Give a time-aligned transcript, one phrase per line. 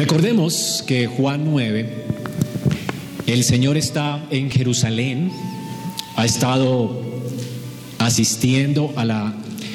[0.00, 2.06] Recordemos que Juan 9,
[3.26, 5.30] el Señor está en Jerusalén,
[6.16, 7.02] ha estado
[7.98, 9.34] asistiendo a la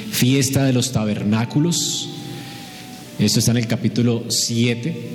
[0.09, 2.09] fiesta de los tabernáculos,
[3.19, 5.09] esto está en el capítulo 7,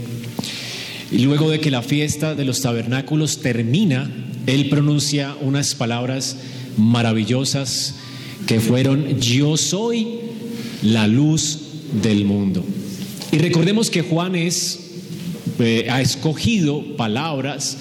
[1.11, 4.09] y luego de que la fiesta de los tabernáculos termina,
[4.47, 6.37] Él pronuncia unas palabras
[6.77, 7.97] maravillosas
[8.47, 10.21] que fueron, yo soy
[10.83, 11.59] la luz
[12.01, 12.65] del mundo.
[13.33, 14.80] Y recordemos que Juan es
[15.63, 17.79] eh, ha escogido palabras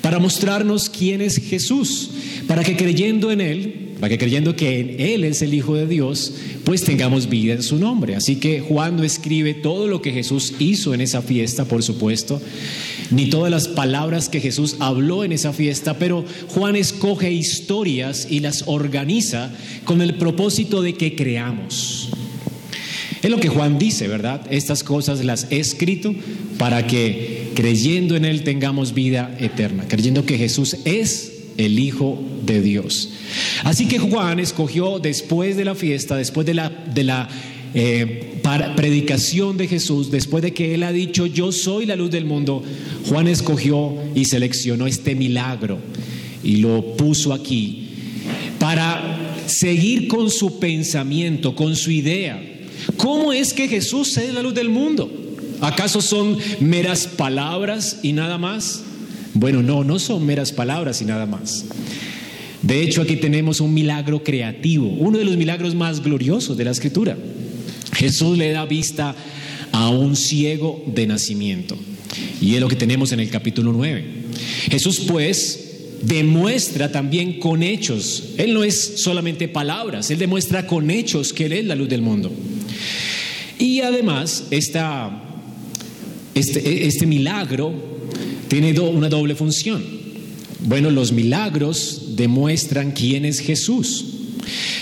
[0.00, 2.10] para mostrarnos quién es Jesús,
[2.46, 6.32] para que creyendo en Él, para que creyendo que Él es el Hijo de Dios,
[6.64, 8.14] pues tengamos vida en su nombre.
[8.14, 12.40] Así que Juan no escribe todo lo que Jesús hizo en esa fiesta, por supuesto,
[13.10, 18.40] ni todas las palabras que Jesús habló en esa fiesta, pero Juan escoge historias y
[18.40, 19.50] las organiza
[19.84, 22.10] con el propósito de que creamos.
[23.22, 24.42] Es lo que Juan dice, ¿verdad?
[24.50, 26.14] Estas cosas las he escrito
[26.58, 32.62] para que creyendo en Él tengamos vida eterna, creyendo que Jesús es el Hijo de
[32.62, 33.10] Dios.
[33.64, 37.28] Así que Juan escogió después de la fiesta, después de la, de la
[37.74, 38.40] eh,
[38.76, 42.62] predicación de Jesús, después de que Él ha dicho, yo soy la luz del mundo,
[43.08, 45.78] Juan escogió y seleccionó este milagro
[46.44, 47.88] y lo puso aquí
[48.60, 52.57] para seguir con su pensamiento, con su idea
[52.96, 55.10] ¿Cómo es que Jesús es la luz del mundo?
[55.60, 58.82] ¿Acaso son meras palabras y nada más?
[59.34, 61.64] Bueno, no, no son meras palabras y nada más.
[62.62, 66.72] De hecho, aquí tenemos un milagro creativo, uno de los milagros más gloriosos de la
[66.72, 67.16] escritura.
[67.92, 69.14] Jesús le da vista
[69.72, 71.76] a un ciego de nacimiento.
[72.40, 74.04] Y es lo que tenemos en el capítulo 9.
[74.70, 75.68] Jesús pues
[76.02, 78.30] demuestra también con hechos.
[78.38, 82.02] Él no es solamente palabras, Él demuestra con hechos que Él es la luz del
[82.02, 82.32] mundo.
[83.58, 84.86] Y además, este,
[86.34, 87.72] este milagro
[88.48, 89.82] tiene una doble función.
[90.60, 94.04] Bueno, los milagros demuestran quién es Jesús.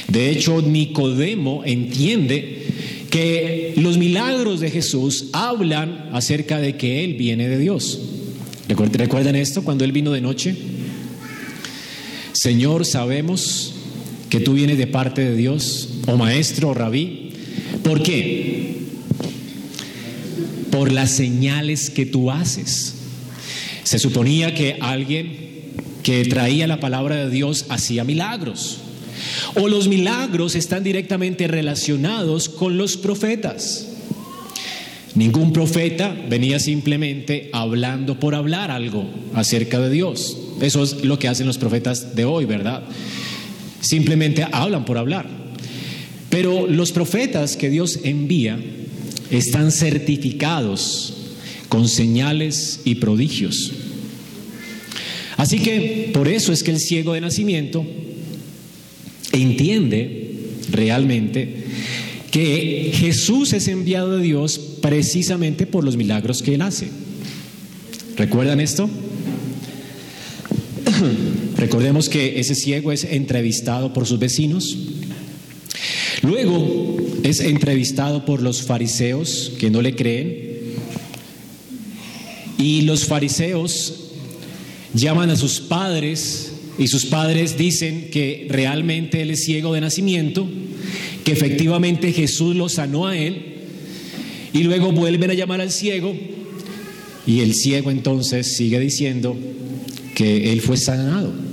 [0.09, 2.65] De hecho, Nicodemo entiende
[3.11, 8.01] que los milagros de Jesús hablan acerca de que Él viene de Dios.
[8.69, 10.55] ¿Recuerdan esto cuando Él vino de noche?
[12.33, 13.75] Señor, sabemos
[14.29, 17.31] que tú vienes de parte de Dios, o maestro, o rabí.
[17.83, 18.56] ¿Por qué?
[20.77, 22.97] Por las señales que tú haces.
[23.83, 25.73] Se suponía que alguien
[26.03, 28.81] que traía la palabra de Dios hacía milagros.
[29.55, 33.87] O los milagros están directamente relacionados con los profetas.
[35.15, 40.37] Ningún profeta venía simplemente hablando por hablar algo acerca de Dios.
[40.61, 42.83] Eso es lo que hacen los profetas de hoy, ¿verdad?
[43.81, 45.27] Simplemente hablan por hablar.
[46.29, 48.61] Pero los profetas que Dios envía
[49.31, 51.15] están certificados
[51.69, 53.73] con señales y prodigios.
[55.37, 57.85] Así que por eso es que el ciego de nacimiento
[59.33, 60.31] entiende
[60.71, 61.65] realmente
[62.31, 66.89] que Jesús es enviado de Dios precisamente por los milagros que él hace.
[68.17, 68.89] ¿Recuerdan esto?
[71.57, 74.77] Recordemos que ese ciego es entrevistado por sus vecinos.
[76.23, 76.96] Luego
[77.27, 80.57] es entrevistado por los fariseos que no le creen.
[82.57, 84.13] Y los fariseos
[84.95, 90.47] llaman a sus padres y sus padres dicen que realmente él es ciego de nacimiento,
[91.25, 93.55] que efectivamente Jesús lo sanó a él.
[94.53, 96.15] Y luego vuelven a llamar al ciego
[97.27, 99.37] y el ciego entonces sigue diciendo
[100.15, 101.46] que él fue sanado.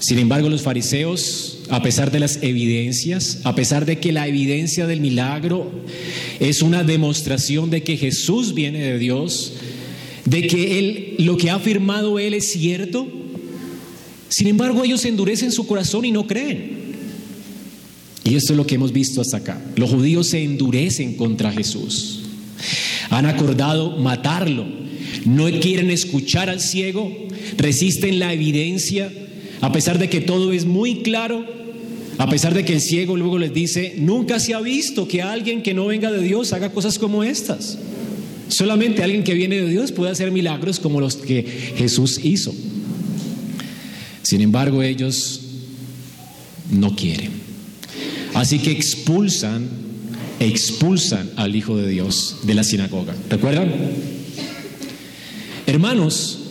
[0.00, 4.86] Sin embargo, los fariseos, a pesar de las evidencias, a pesar de que la evidencia
[4.86, 5.70] del milagro
[6.38, 9.54] es una demostración de que Jesús viene de Dios,
[10.24, 13.08] de que él lo que ha afirmado él es cierto,
[14.28, 16.78] sin embargo, ellos endurecen su corazón y no creen.
[18.24, 19.60] Y esto es lo que hemos visto hasta acá.
[19.74, 22.20] Los judíos se endurecen contra Jesús.
[23.10, 24.66] Han acordado matarlo.
[25.24, 27.10] No quieren escuchar al ciego.
[27.56, 29.10] Resisten la evidencia
[29.60, 31.44] a pesar de que todo es muy claro,
[32.18, 35.62] a pesar de que el ciego luego les dice, nunca se ha visto que alguien
[35.62, 37.78] que no venga de Dios haga cosas como estas.
[38.48, 41.42] Solamente alguien que viene de Dios puede hacer milagros como los que
[41.76, 42.54] Jesús hizo.
[44.22, 45.40] Sin embargo, ellos
[46.70, 47.30] no quieren.
[48.34, 49.68] Así que expulsan,
[50.40, 53.14] expulsan al Hijo de Dios de la sinagoga.
[53.30, 53.72] ¿Recuerdan?
[55.66, 56.47] Hermanos,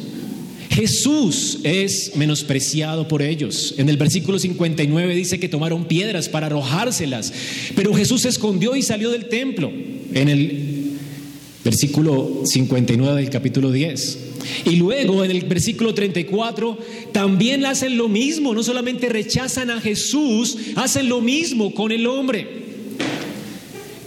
[0.77, 3.73] Jesús es menospreciado por ellos.
[3.79, 7.33] En el versículo 59 dice que tomaron piedras para arrojárselas,
[7.75, 9.71] pero Jesús se escondió y salió del templo.
[10.13, 10.91] En el
[11.63, 14.19] versículo 59 del capítulo 10.
[14.65, 16.77] Y luego en el versículo 34
[17.11, 22.47] también hacen lo mismo, no solamente rechazan a Jesús, hacen lo mismo con el hombre,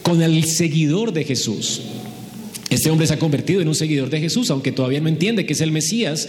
[0.04, 1.82] con el seguidor de Jesús.
[2.70, 5.54] Este hombre se ha convertido en un seguidor de Jesús, aunque todavía no entiende que
[5.54, 6.28] es el Mesías,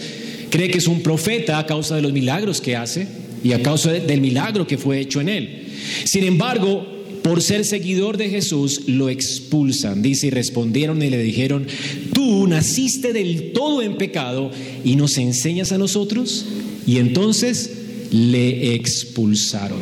[0.50, 3.06] cree que es un profeta a causa de los milagros que hace
[3.44, 5.66] y a causa del milagro que fue hecho en él.
[6.04, 6.86] Sin embargo,
[7.22, 10.02] por ser seguidor de Jesús, lo expulsan.
[10.02, 11.66] Dice, y respondieron y le dijeron,
[12.12, 14.50] tú naciste del todo en pecado
[14.84, 16.44] y nos enseñas a nosotros.
[16.86, 17.70] Y entonces
[18.10, 19.78] le expulsaron.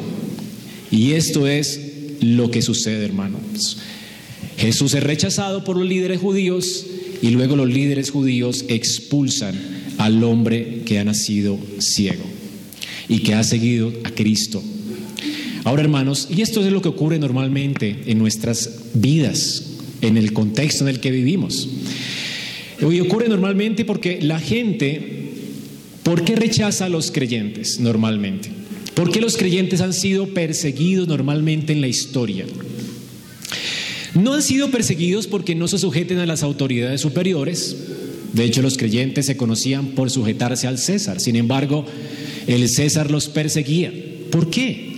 [0.90, 1.80] Y esto es
[2.20, 3.78] lo que sucede, hermanos.
[4.60, 6.84] Jesús es rechazado por los líderes judíos
[7.22, 9.54] y luego los líderes judíos expulsan
[9.96, 12.24] al hombre que ha nacido ciego
[13.08, 14.62] y que ha seguido a Cristo.
[15.64, 20.84] Ahora, hermanos, y esto es lo que ocurre normalmente en nuestras vidas, en el contexto
[20.84, 21.66] en el que vivimos.
[22.82, 25.30] Y ocurre normalmente porque la gente,
[26.02, 28.50] ¿por qué rechaza a los creyentes normalmente?
[28.92, 32.44] ¿Por qué los creyentes han sido perseguidos normalmente en la historia?
[34.14, 37.76] No han sido perseguidos porque no se sujeten a las autoridades superiores.
[38.32, 41.20] De hecho, los creyentes se conocían por sujetarse al César.
[41.20, 41.84] Sin embargo,
[42.46, 43.92] el César los perseguía.
[44.30, 44.90] ¿Por qué?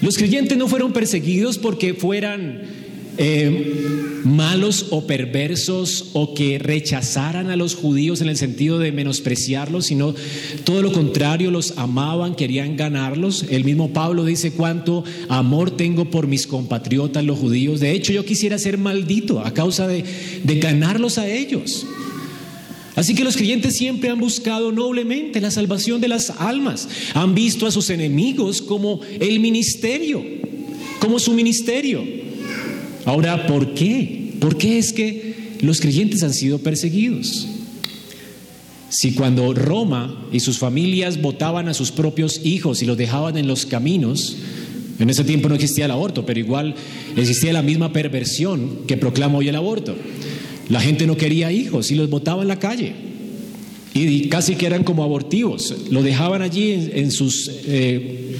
[0.00, 2.62] Los creyentes no fueron perseguidos porque fueran
[3.18, 9.86] eh, malos o perversos o que rechazaran a los judíos en el sentido de menospreciarlos,
[9.86, 10.14] sino
[10.64, 13.44] todo lo contrario, los amaban, querían ganarlos.
[13.50, 17.80] El mismo Pablo dice cuánto amor tengo por mis compatriotas los judíos.
[17.80, 20.04] De hecho, yo quisiera ser maldito a causa de,
[20.44, 21.86] de ganarlos a ellos.
[22.94, 26.88] Así que los creyentes siempre han buscado noblemente la salvación de las almas.
[27.14, 30.24] Han visto a sus enemigos como el ministerio,
[31.00, 32.17] como su ministerio.
[33.08, 34.34] Ahora, ¿por qué?
[34.38, 37.48] ¿Por qué es que los creyentes han sido perseguidos?
[38.90, 43.46] Si cuando Roma y sus familias votaban a sus propios hijos y los dejaban en
[43.46, 44.36] los caminos,
[44.98, 46.74] en ese tiempo no existía el aborto, pero igual
[47.16, 49.96] existía la misma perversión que proclama hoy el aborto.
[50.68, 52.92] La gente no quería hijos y los botaba en la calle.
[53.94, 55.74] Y casi que eran como abortivos.
[55.90, 58.36] Lo dejaban allí en, sus eh,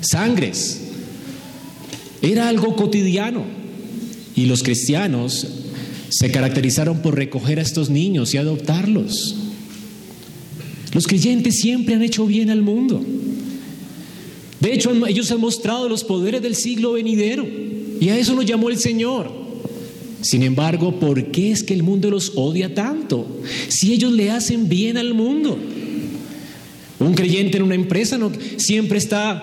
[0.00, 0.81] sangres.
[2.22, 3.44] Era algo cotidiano.
[4.34, 5.46] Y los cristianos
[6.08, 9.36] se caracterizaron por recoger a estos niños y adoptarlos.
[10.94, 13.04] Los creyentes siempre han hecho bien al mundo.
[14.60, 17.46] De hecho, ellos han mostrado los poderes del siglo venidero.
[18.00, 19.30] Y a eso nos llamó el Señor.
[20.20, 23.26] Sin embargo, ¿por qué es que el mundo los odia tanto?
[23.68, 25.58] Si ellos le hacen bien al mundo.
[27.00, 29.42] Un creyente en una empresa no, siempre está,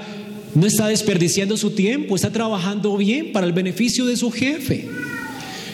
[0.55, 4.87] no está desperdiciando su tiempo, está trabajando bien para el beneficio de su jefe.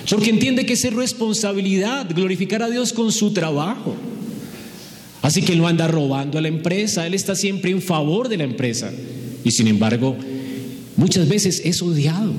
[0.09, 3.95] Porque entiende que es responsabilidad glorificar a Dios con su trabajo.
[5.21, 8.37] Así que él no anda robando a la empresa, él está siempre en favor de
[8.37, 8.91] la empresa.
[9.43, 10.15] Y sin embargo,
[10.95, 12.33] muchas veces es odiado.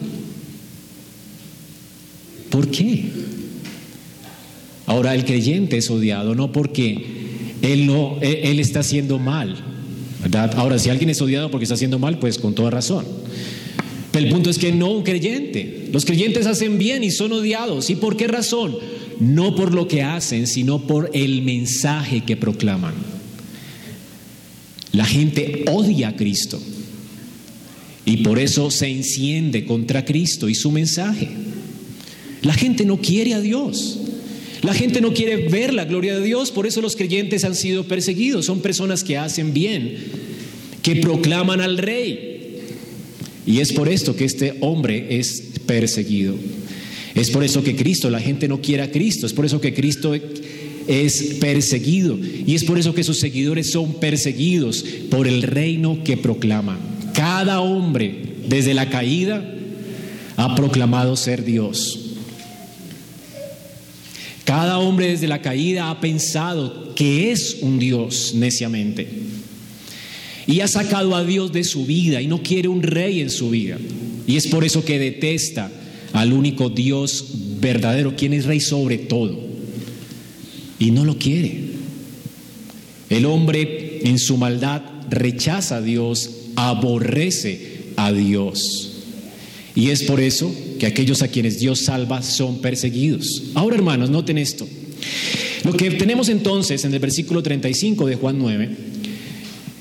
[2.51, 3.11] ¿Por qué?
[4.87, 7.05] Ahora el creyente es odiado no porque
[7.61, 9.57] él no él está haciendo mal,
[10.37, 13.05] Ahora si alguien es odiado porque está haciendo mal, pues con toda razón.
[14.13, 15.89] Pero el punto es que no un creyente.
[15.93, 17.91] Los creyentes hacen bien y son odiados.
[17.91, 18.77] ¿Y por qué razón?
[19.21, 22.95] No por lo que hacen, sino por el mensaje que proclaman.
[24.93, 26.59] La gente odia a Cristo
[28.07, 31.29] y por eso se enciende contra Cristo y su mensaje.
[32.43, 33.99] La gente no quiere a Dios.
[34.63, 37.85] La gente no quiere ver la gloria de Dios, por eso los creyentes han sido
[37.85, 38.47] perseguidos.
[38.47, 39.97] Son personas que hacen bien,
[40.83, 42.61] que proclaman al rey.
[43.47, 46.35] Y es por esto que este hombre es perseguido.
[47.15, 49.27] Es por eso que Cristo, la gente no quiere a Cristo.
[49.27, 50.15] Es por eso que Cristo
[50.87, 52.19] es perseguido.
[52.47, 56.79] Y es por eso que sus seguidores son perseguidos por el reino que proclaman.
[57.15, 58.17] Cada hombre,
[58.49, 59.55] desde la caída,
[60.37, 62.06] ha proclamado ser Dios.
[64.47, 69.09] Cada hombre desde la caída ha pensado que es un Dios neciamente.
[70.47, 73.51] Y ha sacado a Dios de su vida y no quiere un rey en su
[73.51, 73.77] vida.
[74.25, 75.69] Y es por eso que detesta
[76.13, 77.27] al único Dios
[77.61, 79.37] verdadero, quien es rey sobre todo.
[80.79, 81.63] Y no lo quiere.
[83.11, 88.93] El hombre en su maldad rechaza a Dios, aborrece a Dios.
[89.75, 93.45] Y es por eso que aquellos a quienes Dios salva son perseguidos.
[93.55, 94.67] Ahora, hermanos, noten esto.
[95.65, 98.71] Lo que tenemos entonces en el versículo 35 de Juan 9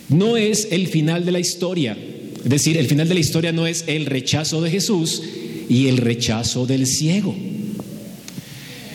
[0.10, 1.98] no es el final de la historia.
[2.44, 5.22] Es decir, el final de la historia no es el rechazo de Jesús
[5.70, 7.36] y el rechazo del ciego.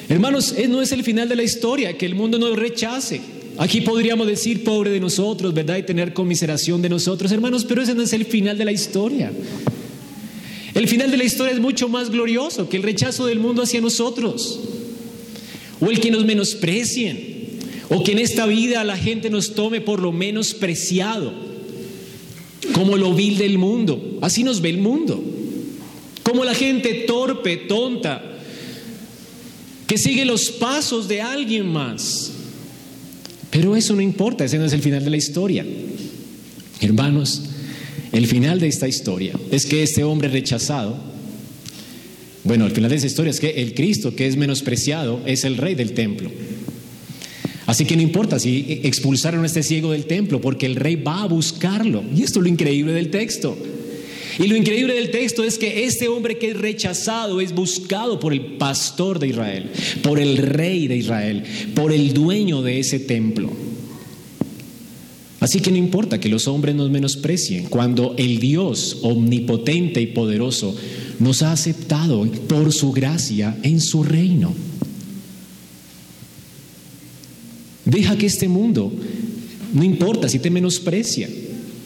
[0.09, 3.21] Hermanos, no es el final de la historia, que el mundo nos rechace.
[3.59, 5.77] Aquí podríamos decir pobre de nosotros, ¿verdad?
[5.77, 9.31] Y tener conmiseración de nosotros, hermanos, pero ese no es el final de la historia.
[10.75, 13.81] El final de la historia es mucho más glorioso que el rechazo del mundo hacia
[13.81, 14.61] nosotros.
[15.81, 17.59] O el que nos menosprecien.
[17.89, 21.33] O que en esta vida la gente nos tome por lo menospreciado.
[22.73, 24.19] Como lo vil del mundo.
[24.21, 25.23] Así nos ve el mundo.
[26.23, 28.23] Como la gente torpe, tonta,
[29.89, 32.31] que sigue los pasos de alguien más.
[33.51, 35.67] Pero eso no importa, ese no es el final de la historia.
[36.81, 37.43] Hermanos,
[38.13, 40.97] el final de esta historia es que este hombre rechazado,
[42.45, 45.57] bueno, el final de esta historia es que el Cristo que es menospreciado es el
[45.57, 46.31] rey del templo.
[47.67, 51.23] Así que no importa si expulsaron a este ciego del templo, porque el rey va
[51.23, 52.03] a buscarlo.
[52.17, 53.57] Y esto es lo increíble del texto.
[54.41, 58.33] Y lo increíble del texto es que este hombre que es rechazado es buscado por
[58.33, 59.71] el pastor de Israel,
[60.03, 63.70] por el rey de Israel, por el dueño de ese templo.
[65.41, 70.77] Así que no importa que los hombres nos menosprecien cuando el Dios omnipotente y poderoso
[71.19, 74.55] nos ha aceptado por su gracia en su reino.
[77.87, 78.93] Deja que este mundo,
[79.73, 81.29] no importa si te menosprecia,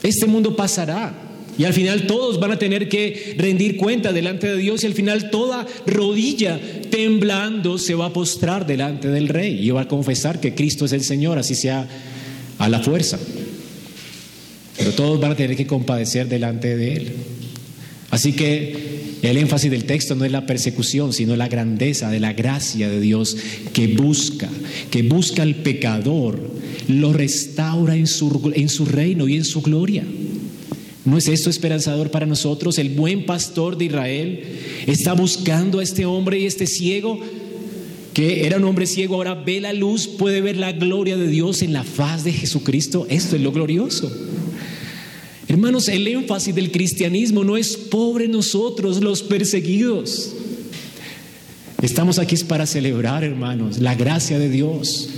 [0.03, 1.21] este mundo pasará.
[1.57, 4.95] Y al final todos van a tener que rendir cuenta delante de Dios y al
[4.95, 10.41] final toda rodilla temblando se va a postrar delante del Rey y va a confesar
[10.41, 11.89] que Cristo es el Señor, así sea
[12.59, 13.21] a la fuerza.
[14.77, 17.13] Pero todos van a tener que compadecer delante de Él.
[18.11, 22.33] Así que el énfasis del texto no es la persecución, sino la grandeza de la
[22.33, 23.37] gracia de Dios
[23.73, 24.49] que busca,
[24.91, 26.39] que busca al pecador,
[26.89, 30.05] lo restaura en su, en su reino y en su gloria.
[31.05, 32.79] ¿No es esto esperanzador para nosotros?
[32.79, 34.43] El buen pastor de Israel
[34.87, 37.21] está buscando a este hombre y este ciego
[38.15, 41.63] que era un hombre ciego, ahora ve la luz, puede ver la gloria de Dios
[41.63, 43.09] en la faz de Jesucristo.
[43.11, 44.09] Esto es lo glorioso.
[45.55, 50.33] Hermanos, el énfasis del cristianismo no es pobre nosotros, los perseguidos.
[51.81, 55.11] Estamos aquí para celebrar, hermanos, la gracia de Dios.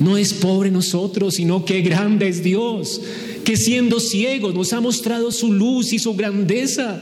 [0.00, 3.02] No es pobre nosotros, sino que grande es Dios,
[3.44, 7.00] que siendo ciegos nos ha mostrado su luz y su grandeza.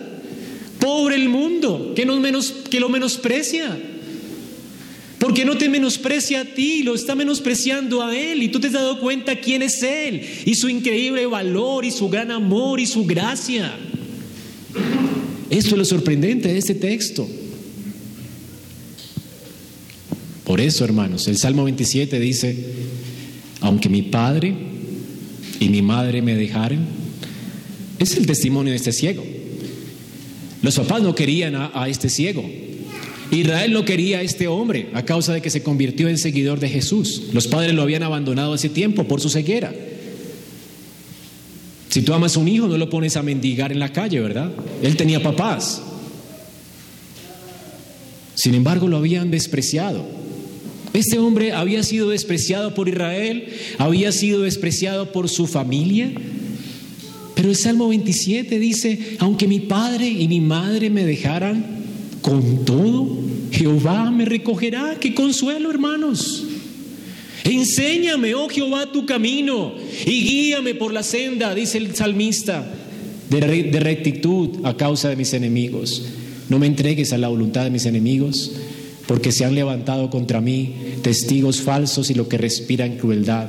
[0.79, 3.75] Pobre el mundo, que, nos menos, que lo menosprecia.
[5.21, 8.43] Porque no te menosprecia a ti, lo está menospreciando a Él.
[8.43, 12.09] Y tú te has dado cuenta quién es Él y su increíble valor y su
[12.09, 13.77] gran amor y su gracia.
[15.51, 17.29] Esto es lo sorprendente de este texto.
[20.45, 22.57] Por eso, hermanos, el Salmo 27 dice,
[23.61, 24.55] aunque mi padre
[25.61, 26.81] y mi madre me dejaren,
[27.99, 29.23] es el testimonio de este ciego.
[30.63, 32.43] Los papás no querían a, a este ciego,
[33.31, 36.69] Israel no quería a este hombre a causa de que se convirtió en seguidor de
[36.69, 37.25] Jesús.
[37.33, 39.73] Los padres lo habían abandonado hace tiempo por su ceguera.
[41.89, 44.51] Si tú amas a un hijo, no lo pones a mendigar en la calle, ¿verdad?
[44.83, 45.83] Él tenía papás.
[48.35, 50.05] Sin embargo, lo habían despreciado.
[50.93, 56.13] Este hombre había sido despreciado por Israel, había sido despreciado por su familia.
[57.35, 61.80] Pero el Salmo 27 dice, aunque mi padre y mi madre me dejaran,
[62.21, 63.09] con todo,
[63.51, 64.97] Jehová me recogerá.
[65.01, 66.45] Qué consuelo, hermanos.
[67.45, 69.73] Enséñame, oh Jehová, tu camino
[70.05, 72.71] y guíame por la senda, dice el salmista,
[73.31, 73.41] de,
[73.81, 76.05] rectitud a causa de mis enemigos.
[76.49, 78.53] No me entregues a la voluntad de mis enemigos,
[79.07, 83.49] porque se han levantado contra mí testigos falsos y lo que respiran crueldad.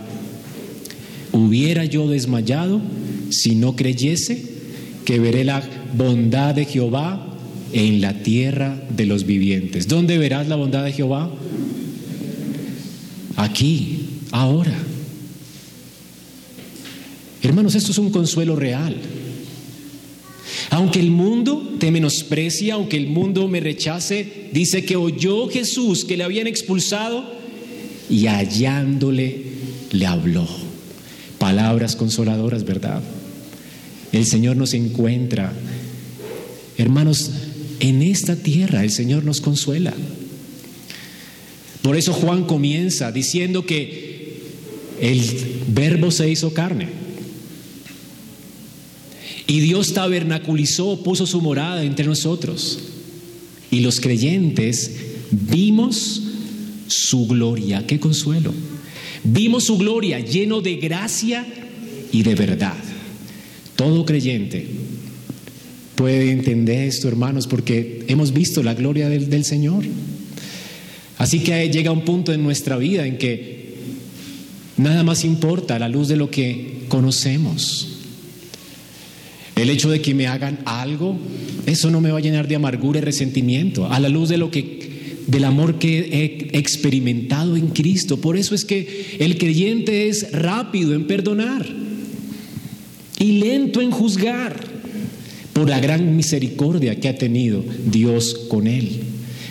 [1.33, 2.81] Hubiera yo desmayado
[3.29, 4.43] si no creyese
[5.05, 5.63] que veré la
[5.97, 7.30] bondad de Jehová
[7.73, 9.87] en la tierra de los vivientes.
[9.87, 11.31] ¿Dónde verás la bondad de Jehová?
[13.35, 14.77] Aquí, ahora.
[17.41, 18.95] Hermanos, esto es un consuelo real.
[20.69, 26.17] Aunque el mundo te menosprecia, aunque el mundo me rechace, dice que oyó Jesús que
[26.17, 27.25] le habían expulsado
[28.09, 29.43] y hallándole
[29.91, 30.47] le habló.
[31.39, 33.01] Palabras consoladoras, ¿verdad?
[34.11, 35.53] El Señor nos encuentra.
[36.77, 37.31] Hermanos,
[37.81, 39.93] en esta tierra el Señor nos consuela.
[41.81, 44.39] Por eso Juan comienza diciendo que
[45.01, 45.19] el
[45.67, 46.89] verbo se hizo carne.
[49.47, 52.79] Y Dios tabernaculizó, puso su morada entre nosotros.
[53.71, 54.91] Y los creyentes
[55.31, 56.21] vimos
[56.87, 57.87] su gloria.
[57.87, 58.53] Qué consuelo.
[59.23, 61.45] Vimos su gloria lleno de gracia
[62.11, 62.77] y de verdad.
[63.75, 64.67] Todo creyente
[66.01, 69.83] puede entender esto, hermanos, porque hemos visto la gloria del, Señor.
[71.19, 73.75] Así que llega un punto en nuestra vida en que
[74.77, 77.99] nada más importa a la luz de lo que conocemos.
[79.55, 81.19] El hecho de que me hagan algo,
[81.67, 84.49] eso no me va a llenar de amargura y resentimiento, a la luz de lo
[84.49, 84.81] que
[85.27, 88.19] del amor que he experimentado en Cristo.
[88.19, 91.63] Por eso es que el creyente es rápido en perdonar
[93.19, 94.70] y lento en juzgar
[95.53, 99.01] por la gran misericordia que ha tenido Dios con él,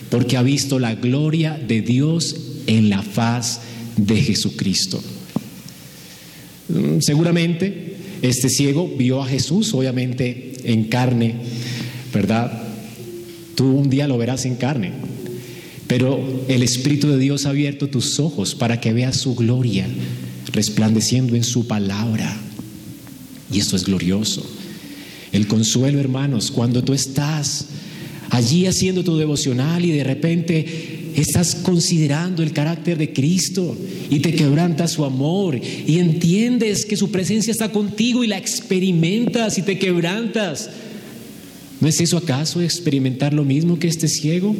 [0.09, 3.61] porque ha visto la gloria de Dios en la faz
[3.97, 5.02] de Jesucristo.
[6.69, 11.35] Mm, seguramente este ciego vio a Jesús, obviamente, en carne,
[12.12, 12.62] ¿verdad?
[13.54, 14.92] Tú un día lo verás en carne,
[15.87, 19.87] pero el Espíritu de Dios ha abierto tus ojos para que veas su gloria
[20.52, 22.37] resplandeciendo en su palabra.
[23.52, 24.49] Y esto es glorioso.
[25.32, 27.66] El consuelo, hermanos, cuando tú estás
[28.30, 33.76] allí haciendo tu devocional y de repente estás considerando el carácter de Cristo
[34.08, 39.58] y te quebranta su amor y entiendes que su presencia está contigo y la experimentas
[39.58, 40.70] y te quebrantas.
[41.80, 44.54] ¿No es eso acaso experimentar lo mismo que este ciego?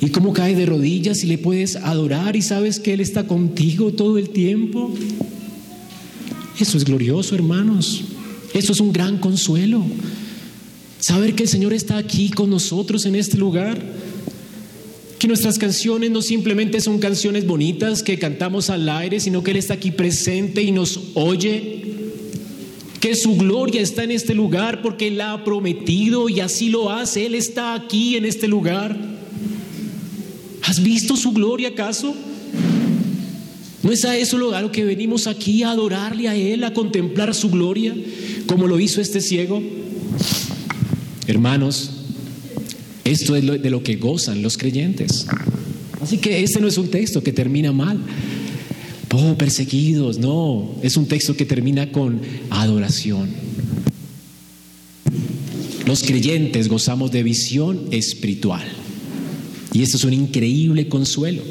[0.00, 3.92] ¿Y cómo cae de rodillas y le puedes adorar y sabes que Él está contigo
[3.92, 4.92] todo el tiempo?
[6.58, 8.04] Eso es glorioso, hermanos.
[8.52, 9.84] Eso es un gran consuelo.
[10.98, 13.80] Saber que el Señor está aquí con nosotros en este lugar.
[15.18, 19.58] Que nuestras canciones no simplemente son canciones bonitas que cantamos al aire, sino que Él
[19.58, 21.84] está aquí presente y nos oye.
[23.00, 26.90] Que su gloria está en este lugar porque Él la ha prometido y así lo
[26.90, 27.26] hace.
[27.26, 28.98] Él está aquí en este lugar.
[30.62, 32.14] ¿Has visto su gloria acaso?
[33.82, 37.50] ¿No es a eso lo que venimos aquí a adorarle a Él, a contemplar su
[37.50, 37.94] gloria?
[38.50, 39.62] Como lo hizo este ciego?
[41.28, 41.90] Hermanos,
[43.04, 45.28] esto es de lo que gozan los creyentes.
[46.00, 48.00] Así que este no es un texto que termina mal.
[49.12, 53.30] Oh, perseguidos, no, es un texto que termina con adoración.
[55.86, 58.66] Los creyentes gozamos de visión espiritual.
[59.72, 61.44] Y esto es un increíble consuelo.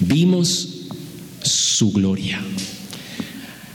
[0.00, 0.88] Vimos
[1.44, 2.42] su gloria.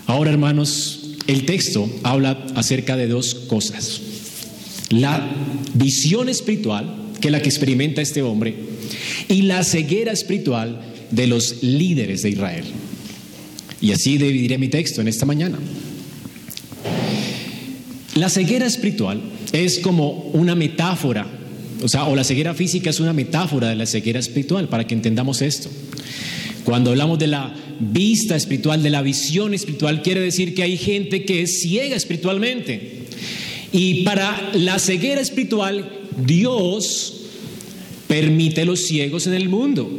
[0.07, 0.98] Ahora, hermanos,
[1.29, 4.01] el texto habla acerca de dos cosas.
[4.89, 5.29] La
[5.75, 8.55] visión espiritual, que es la que experimenta este hombre,
[9.27, 12.63] y la ceguera espiritual de los líderes de Israel.
[13.79, 15.59] Y así dividiré mi texto en esta mañana.
[18.15, 21.27] La ceguera espiritual es como una metáfora,
[21.83, 24.95] o sea, o la ceguera física es una metáfora de la ceguera espiritual, para que
[24.95, 25.69] entendamos esto.
[26.69, 31.25] Cuando hablamos de la vista espiritual, de la visión espiritual, quiere decir que hay gente
[31.25, 33.05] que es ciega espiritualmente.
[33.71, 35.89] Y para la ceguera espiritual,
[36.23, 37.21] Dios
[38.07, 39.89] permite los ciegos en el mundo.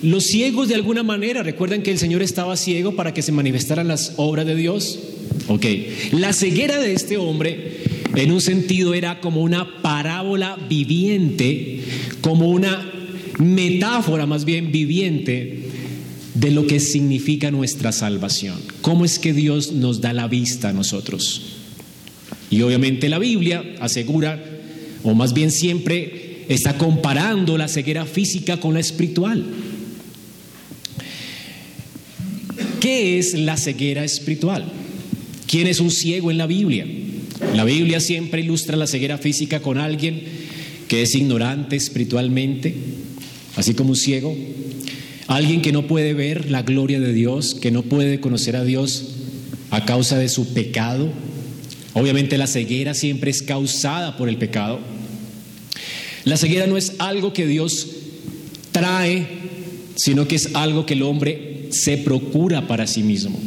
[0.00, 3.86] Los ciegos de alguna manera, recuerdan que el Señor estaba ciego para que se manifestaran
[3.86, 5.00] las obras de Dios.
[5.48, 5.66] Ok,
[6.12, 7.82] la ceguera de este hombre
[8.16, 11.80] en un sentido era como una parábola viviente,
[12.22, 12.90] como una
[13.36, 15.59] metáfora más bien viviente
[16.34, 18.60] de lo que significa nuestra salvación.
[18.82, 21.42] ¿Cómo es que Dios nos da la vista a nosotros?
[22.50, 24.42] Y obviamente la Biblia asegura,
[25.02, 29.44] o más bien siempre está comparando la ceguera física con la espiritual.
[32.80, 34.64] ¿Qué es la ceguera espiritual?
[35.46, 36.86] ¿Quién es un ciego en la Biblia?
[37.54, 40.22] La Biblia siempre ilustra la ceguera física con alguien
[40.88, 42.74] que es ignorante espiritualmente,
[43.56, 44.36] así como un ciego,
[45.30, 49.10] Alguien que no puede ver la gloria de Dios, que no puede conocer a Dios
[49.70, 51.08] a causa de su pecado.
[51.92, 54.80] Obviamente la ceguera siempre es causada por el pecado.
[56.24, 57.86] La ceguera no es algo que Dios
[58.72, 59.24] trae,
[59.94, 63.38] sino que es algo que el hombre se procura para sí mismo.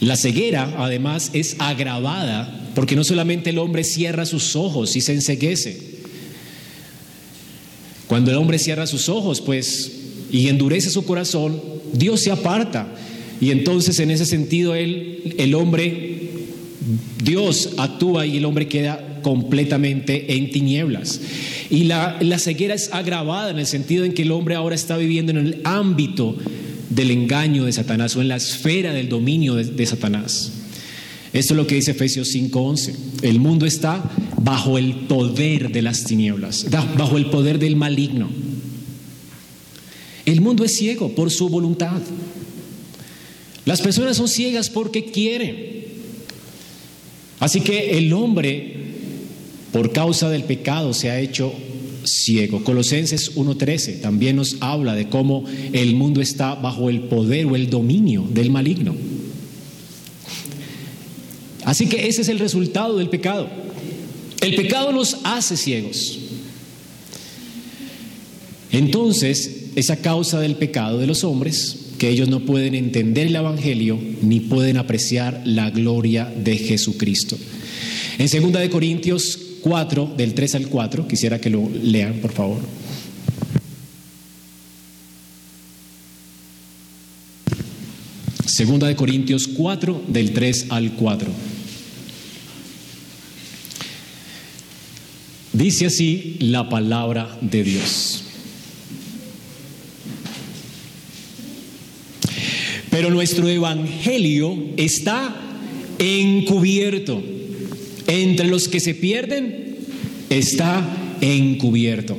[0.00, 5.12] La ceguera, además, es agravada porque no solamente el hombre cierra sus ojos y se
[5.12, 5.93] enseguece,
[8.14, 9.90] cuando el hombre cierra sus ojos, pues,
[10.30, 11.60] y endurece su corazón,
[11.92, 12.86] Dios se aparta.
[13.40, 16.28] Y entonces en ese sentido él, el hombre,
[17.24, 21.22] Dios actúa y el hombre queda completamente en tinieblas.
[21.70, 25.32] Y la, ceguera es agravada en el sentido en que el hombre ahora está viviendo
[25.32, 26.36] en el ámbito
[26.90, 30.52] del engaño de Satanás o en la esfera del dominio de, de Satanás.
[31.32, 32.94] Esto es lo que dice Efesios 5:11.
[33.22, 34.08] El mundo está
[34.44, 36.66] bajo el poder de las tinieblas,
[36.98, 38.28] bajo el poder del maligno.
[40.26, 42.00] El mundo es ciego por su voluntad.
[43.64, 45.84] Las personas son ciegas porque quieren.
[47.40, 48.76] Así que el hombre,
[49.72, 51.52] por causa del pecado, se ha hecho
[52.04, 52.62] ciego.
[52.64, 57.70] Colosenses 1.13 también nos habla de cómo el mundo está bajo el poder o el
[57.70, 58.94] dominio del maligno.
[61.64, 63.48] Así que ese es el resultado del pecado.
[64.44, 66.18] El pecado nos hace ciegos.
[68.72, 73.98] Entonces, esa causa del pecado de los hombres, que ellos no pueden entender el Evangelio
[74.20, 77.38] ni pueden apreciar la gloria de Jesucristo.
[78.18, 82.58] En 2 de Corintios 4, del 3 al 4, quisiera que lo lean, por favor.
[88.44, 91.30] Segunda de Corintios 4, del 3 al 4.
[95.54, 98.24] Dice así la palabra de Dios.
[102.90, 105.34] Pero nuestro evangelio está
[105.98, 107.22] encubierto.
[108.08, 109.76] Entre los que se pierden
[110.28, 112.16] está encubierto.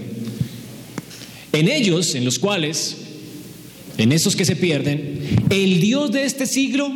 [1.52, 2.98] En ellos, en los cuales,
[3.98, 5.20] en esos que se pierden,
[5.50, 6.90] el Dios de este siglo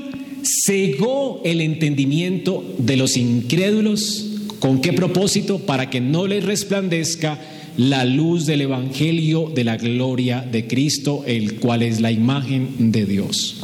[0.43, 4.28] cegó el entendimiento de los incrédulos.
[4.59, 5.59] ¿Con qué propósito?
[5.59, 7.39] Para que no les resplandezca
[7.77, 13.05] la luz del Evangelio de la gloria de Cristo, el cual es la imagen de
[13.05, 13.61] Dios.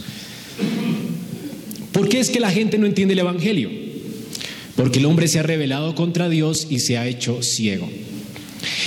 [1.91, 3.69] ¿Por qué es que la gente no entiende el Evangelio?
[4.75, 7.89] Porque el hombre se ha rebelado contra Dios y se ha hecho ciego.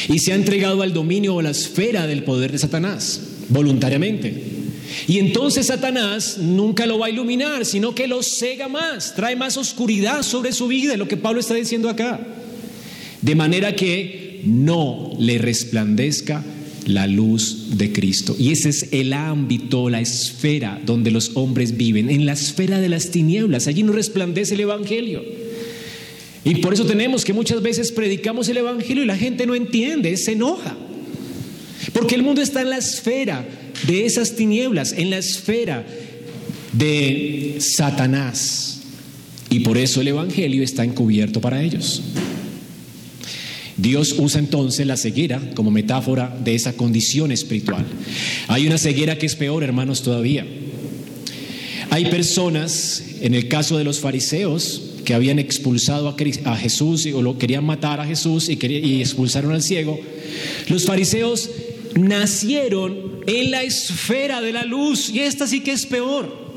[0.09, 4.58] Y se ha entregado al dominio o la esfera del poder de Satanás, voluntariamente.
[5.07, 9.57] Y entonces Satanás nunca lo va a iluminar, sino que lo cega más, trae más
[9.57, 12.20] oscuridad sobre su vida, lo que Pablo está diciendo acá.
[13.20, 16.44] De manera que no le resplandezca
[16.87, 18.35] la luz de Cristo.
[18.38, 22.88] Y ese es el ámbito, la esfera donde los hombres viven, en la esfera de
[22.88, 23.66] las tinieblas.
[23.66, 25.22] Allí no resplandece el Evangelio.
[26.44, 30.16] Y por eso tenemos que muchas veces predicamos el Evangelio y la gente no entiende,
[30.16, 30.77] se enoja.
[31.92, 33.46] Porque el mundo está en la esfera
[33.87, 35.87] de esas tinieblas, en la esfera
[36.73, 38.81] de Satanás.
[39.51, 42.03] Y por eso el Evangelio está encubierto para ellos.
[43.77, 47.87] Dios usa entonces la ceguera como metáfora de esa condición espiritual.
[48.49, 50.45] Hay una ceguera que es peor, hermanos, todavía.
[51.91, 56.14] Hay personas, en el caso de los fariseos, que habían expulsado
[56.45, 59.99] a Jesús o lo querían matar a Jesús y, y expulsaron al ciego.
[60.69, 61.49] Los fariseos
[61.94, 66.48] nacieron en la esfera de la luz y esta sí que es peor.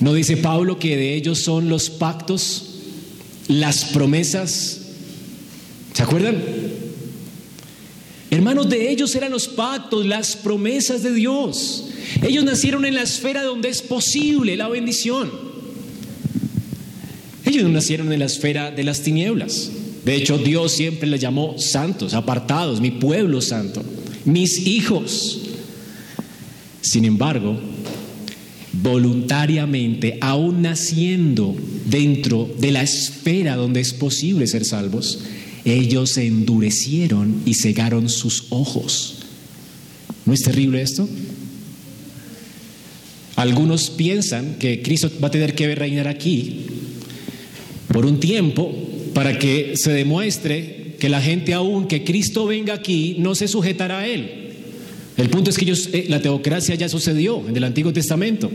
[0.00, 2.72] ¿No dice Pablo que de ellos son los pactos
[3.48, 4.80] las promesas.
[5.92, 6.42] ¿Se acuerdan?
[8.30, 11.88] Hermanos, de ellos eran los pactos, las promesas de Dios.
[12.22, 15.30] Ellos nacieron en la esfera donde es posible la bendición.
[17.44, 19.70] Ellos no nacieron en la esfera de las tinieblas.
[20.04, 23.82] De hecho, Dios siempre les llamó santos, apartados, mi pueblo santo,
[24.24, 25.40] mis hijos.
[26.80, 27.58] Sin embargo,
[28.72, 31.54] voluntariamente, aún naciendo
[31.86, 35.20] dentro de la esfera donde es posible ser salvos,
[35.64, 39.18] ellos se endurecieron y cegaron sus ojos.
[40.24, 41.08] ¿No es terrible esto?
[43.36, 46.66] Algunos piensan que Cristo va a tener que reinar aquí
[47.88, 48.72] por un tiempo
[49.14, 54.00] para que se demuestre que la gente aún que Cristo venga aquí no se sujetará
[54.00, 54.42] a Él.
[55.16, 58.50] El punto es que ellos, eh, la teocracia ya sucedió en el Antiguo Testamento.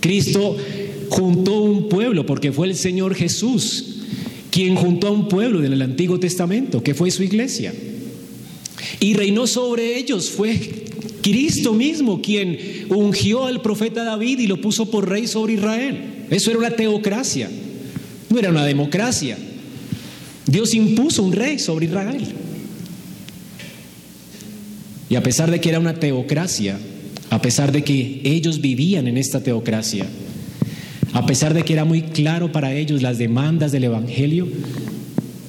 [0.00, 0.56] Cristo
[1.08, 3.94] juntó un pueblo porque fue el Señor Jesús
[4.50, 7.74] quien juntó a un pueblo en el Antiguo Testamento, que fue su iglesia.
[9.00, 10.30] Y reinó sobre ellos.
[10.30, 10.84] Fue
[11.22, 16.26] Cristo mismo quien ungió al profeta David y lo puso por rey sobre Israel.
[16.30, 17.50] Eso era una teocracia,
[18.34, 19.38] no era una democracia.
[20.46, 22.26] Dios impuso un rey sobre Israel.
[25.08, 26.78] Y a pesar de que era una teocracia,
[27.30, 30.06] a pesar de que ellos vivían en esta teocracia,
[31.12, 34.48] a pesar de que era muy claro para ellos las demandas del Evangelio,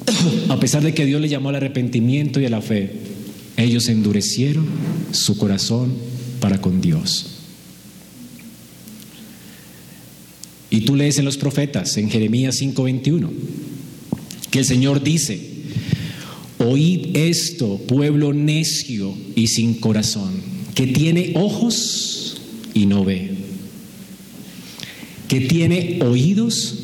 [0.49, 2.91] a pesar de que Dios les llamó al arrepentimiento y a la fe,
[3.57, 4.67] ellos endurecieron
[5.11, 5.93] su corazón
[6.39, 7.34] para con Dios.
[10.75, 13.31] Y tú lees en los profetas, en Jeremías 5:21,
[14.51, 15.39] que el Señor dice,
[16.57, 20.33] Oíd esto, pueblo necio y sin corazón,
[20.73, 22.41] que tiene ojos
[22.73, 23.35] y no ve,
[25.29, 26.75] que tiene oídos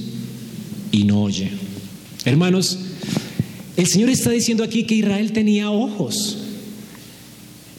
[0.93, 1.49] y no oye.
[2.23, 2.80] Hermanos,
[3.75, 6.38] el Señor está diciendo aquí que Israel tenía ojos,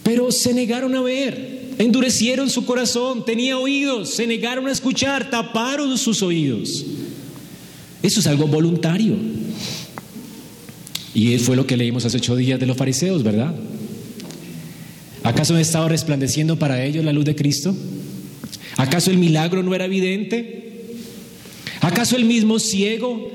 [0.03, 1.52] pero se negaron a ver,
[1.85, 6.85] endurecieron su corazón, tenía oídos, se negaron a escuchar, taparon sus oídos.
[8.03, 9.17] Eso es algo voluntario.
[11.15, 13.55] Y fue lo que leímos hace ocho días de los fariseos, ¿verdad?
[15.23, 17.75] ¿Acaso no estaba resplandeciendo para ellos la luz de Cristo?
[18.77, 20.63] ¿Acaso el milagro no era evidente?
[21.81, 23.31] ¿Acaso el mismo ciego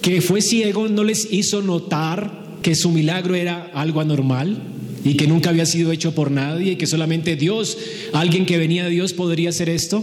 [0.00, 4.73] que fue ciego no les hizo notar que su milagro era algo anormal
[5.04, 7.76] y que nunca había sido hecho por nadie y que solamente Dios,
[8.12, 10.02] alguien que venía de Dios podría hacer esto?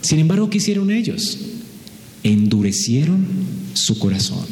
[0.00, 1.38] Sin embargo, ¿qué hicieron ellos?
[2.22, 3.26] Endurecieron
[3.74, 4.46] su corazón.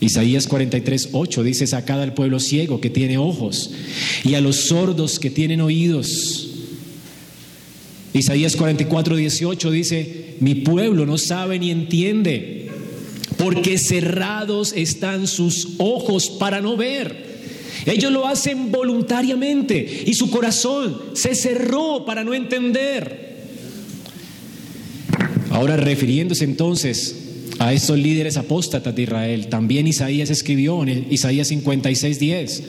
[0.00, 3.72] Isaías 43, 8 dice, sacad al pueblo ciego que tiene ojos
[4.24, 6.50] y a los sordos que tienen oídos.
[8.12, 12.67] Isaías 44, 18 dice, mi pueblo no sabe ni entiende,
[13.38, 17.28] porque cerrados están sus ojos para no ver.
[17.86, 23.28] Ellos lo hacen voluntariamente y su corazón se cerró para no entender.
[25.50, 27.16] Ahora refiriéndose entonces
[27.58, 29.46] a estos líderes apóstatas de Israel.
[29.48, 32.62] También Isaías escribió en Isaías 56, 10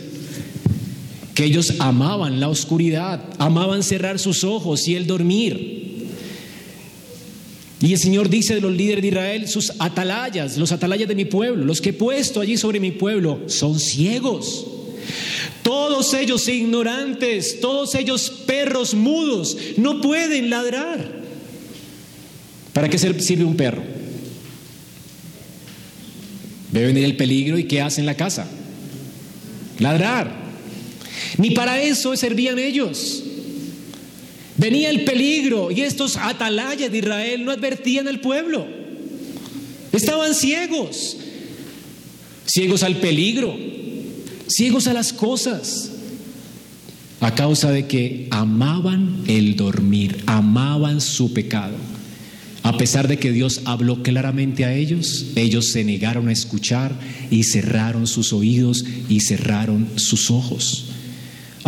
[1.39, 5.88] que ellos amaban la oscuridad, amaban cerrar sus ojos y el dormir.
[7.81, 11.25] Y el Señor dice de los líderes de Israel, sus atalayas, los atalayas de mi
[11.25, 14.65] pueblo, los que he puesto allí sobre mi pueblo, son ciegos.
[15.63, 21.19] Todos ellos ignorantes, todos ellos perros mudos, no pueden ladrar.
[22.73, 23.81] ¿Para qué sirve un perro?
[26.71, 28.47] Ve venir el peligro y ¿qué hace en la casa?
[29.79, 30.49] Ladrar.
[31.37, 33.23] Ni para eso servían ellos.
[34.59, 38.67] Venía el peligro y estos atalayas de Israel no advertían al pueblo.
[39.93, 41.15] Estaban ciegos.
[42.45, 43.55] Ciegos al peligro.
[44.49, 45.91] Ciegos a las cosas.
[47.21, 51.75] A causa de que amaban el dormir, amaban su pecado.
[52.63, 56.99] A pesar de que Dios habló claramente a ellos, ellos se negaron a escuchar
[57.31, 60.85] y cerraron sus oídos y cerraron sus ojos.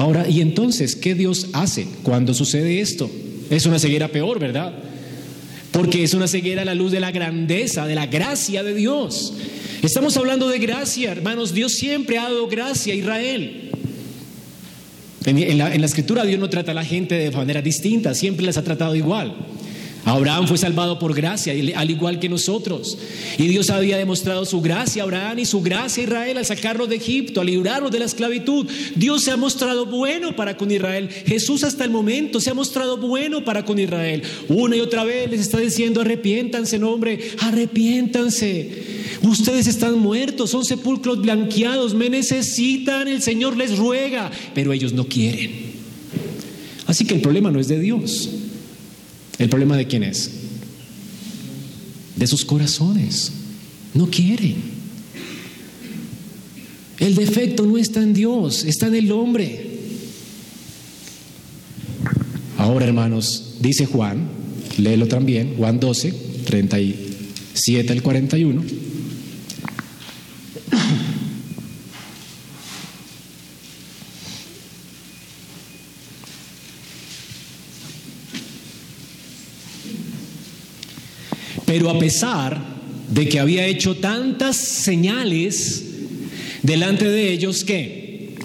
[0.01, 3.07] Ahora, ¿y entonces qué Dios hace cuando sucede esto?
[3.51, 4.73] Es una ceguera peor, ¿verdad?
[5.69, 9.35] Porque es una ceguera a la luz de la grandeza, de la gracia de Dios.
[9.83, 11.53] Estamos hablando de gracia, hermanos.
[11.53, 13.69] Dios siempre ha dado gracia a Israel.
[15.25, 18.63] En, la, escritura Dios no trata a la gente de manera distinta, siempre les ha
[18.63, 19.35] tratado igual.
[20.03, 22.97] Abraham fue salvado por gracia, al igual que nosotros.
[23.37, 26.87] Y Dios había demostrado su gracia a Abraham y su gracia a Israel al sacarlo
[26.87, 28.67] de Egipto, al librarlo de la esclavitud.
[28.95, 31.09] Dios se ha mostrado bueno para con Israel.
[31.09, 34.23] Jesús hasta el momento se ha mostrado bueno para con Israel.
[34.49, 38.83] Una y otra vez les está diciendo, arrepiéntanse, no hombre, arrepiéntanse.
[39.21, 45.05] Ustedes están muertos, son sepulcros blanqueados, me necesitan, el Señor les ruega, pero ellos no
[45.05, 45.51] quieren.
[46.87, 48.29] Así que el problema no es de Dios.
[49.41, 50.29] ¿El problema de quién es?
[52.15, 53.31] De sus corazones.
[53.95, 54.53] No quieren.
[56.99, 59.79] El defecto no está en Dios, está en el hombre.
[62.59, 64.29] Ahora, hermanos, dice Juan,
[64.77, 66.13] léelo también, Juan 12,
[66.45, 68.61] 37 al 41.
[81.71, 82.61] Pero a pesar
[83.09, 85.85] de que había hecho tantas señales
[86.63, 88.35] delante de ellos que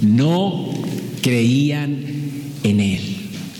[0.00, 0.72] no
[1.20, 2.02] creían
[2.64, 3.00] en él.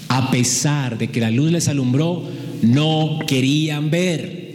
[0.09, 2.31] A pesar de que la luz les alumbró,
[2.63, 4.55] no querían ver.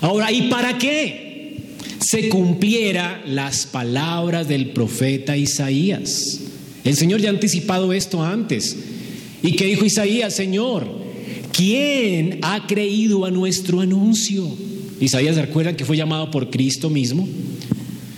[0.00, 1.60] Ahora, ¿y para qué?
[1.98, 6.40] Se cumpliera las palabras del profeta Isaías.
[6.82, 8.74] El Señor ya ha anticipado esto antes.
[9.42, 10.32] ¿Y qué dijo Isaías?
[10.34, 11.05] Señor,
[11.56, 14.46] ¿Quién ha creído a nuestro anuncio?
[15.00, 17.26] Isaías, ¿recuerdan que fue llamado por Cristo mismo?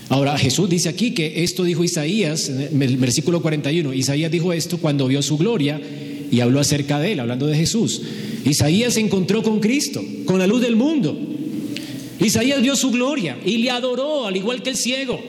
[0.09, 3.94] Ahora, Jesús dice aquí que esto dijo Isaías, en el versículo 41.
[3.94, 5.81] Isaías dijo esto cuando vio su gloria
[6.33, 8.03] y habló acerca de él, hablando de Jesús.
[8.44, 11.16] Isaías se encontró con Cristo, con la luz del mundo.
[12.18, 15.20] Isaías vio su gloria y le adoró, al igual que el ciego.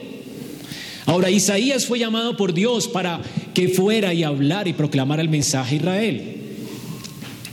[1.06, 3.22] Ahora, Isaías fue llamado por Dios para
[3.54, 6.39] que fuera y hablar y proclamar el mensaje a Israel.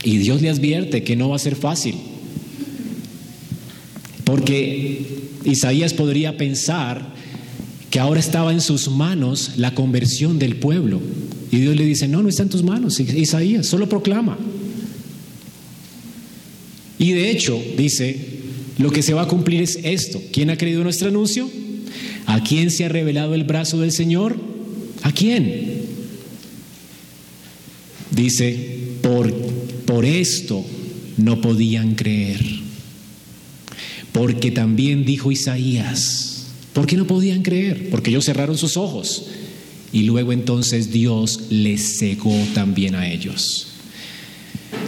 [0.08, 1.96] Y Dios le advierte que no va a ser fácil.
[4.24, 5.06] Porque
[5.44, 7.14] Isaías podría pensar
[7.90, 11.02] que ahora estaba en sus manos la conversión del pueblo.
[11.52, 14.38] Y Dios le dice, no, no está en tus manos, Isaías, solo proclama.
[16.98, 18.18] Y de hecho, dice,
[18.78, 20.22] lo que se va a cumplir es esto.
[20.32, 21.50] ¿Quién ha creído nuestro anuncio?
[22.28, 24.38] ¿A quién se ha revelado el brazo del Señor?
[25.02, 25.82] ¿A quién?
[28.12, 29.47] Dice, por
[29.88, 30.64] por esto
[31.18, 32.68] no podían creer.
[34.14, 36.48] porque también dijo Isaías.
[36.74, 37.90] ¿Por qué no podían creer?
[37.92, 39.28] Porque ellos cerraron sus ojos.
[39.94, 43.68] Y luego entonces Dios les cegó también a ellos.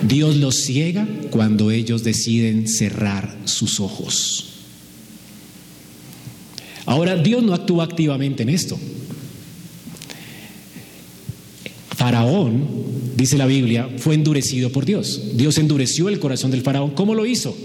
[0.07, 4.45] Dios los ciega cuando ellos deciden cerrar sus ojos.
[6.87, 8.79] Ahora, Dios no actúa activamente en esto.
[11.95, 12.67] Faraón,
[13.19, 15.21] dice la Biblia, fue endurecido por Dios.
[15.35, 16.91] Dios endureció el corazón del faraón.
[16.91, 17.55] ¿Cómo lo hizo?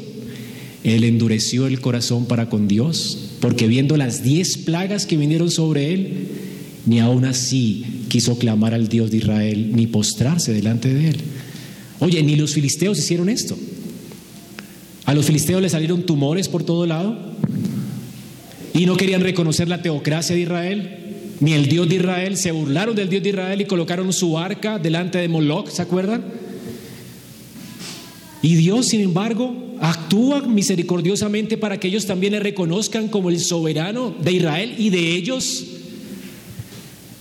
[0.82, 5.94] Él endureció el corazón para con Dios, porque viendo las diez plagas que vinieron sobre
[5.94, 6.26] él,
[6.86, 11.16] ni aún así quiso clamar al Dios de Israel, ni postrarse delante de él.
[12.00, 13.56] Oye, ni los filisteos hicieron esto.
[15.06, 17.16] A los filisteos les salieron tumores por todo lado
[18.74, 21.03] y no querían reconocer la teocracia de Israel
[21.44, 24.78] ni el Dios de Israel, se burlaron del Dios de Israel y colocaron su arca
[24.78, 26.24] delante de Moloch, ¿se acuerdan?
[28.40, 34.14] Y Dios, sin embargo, actúa misericordiosamente para que ellos también le reconozcan como el soberano
[34.22, 35.66] de Israel y de ellos.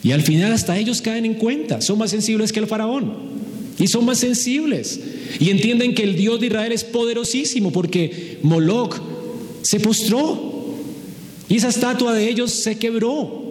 [0.04, 3.34] Y al final hasta ellos caen en cuenta, son más sensibles que el faraón.
[3.78, 5.02] Y son más sensibles.
[5.38, 9.02] Y entienden que el Dios de Israel es poderosísimo porque Moloch
[9.64, 10.78] se postró.
[11.50, 13.43] Y esa estatua de ellos se quebró.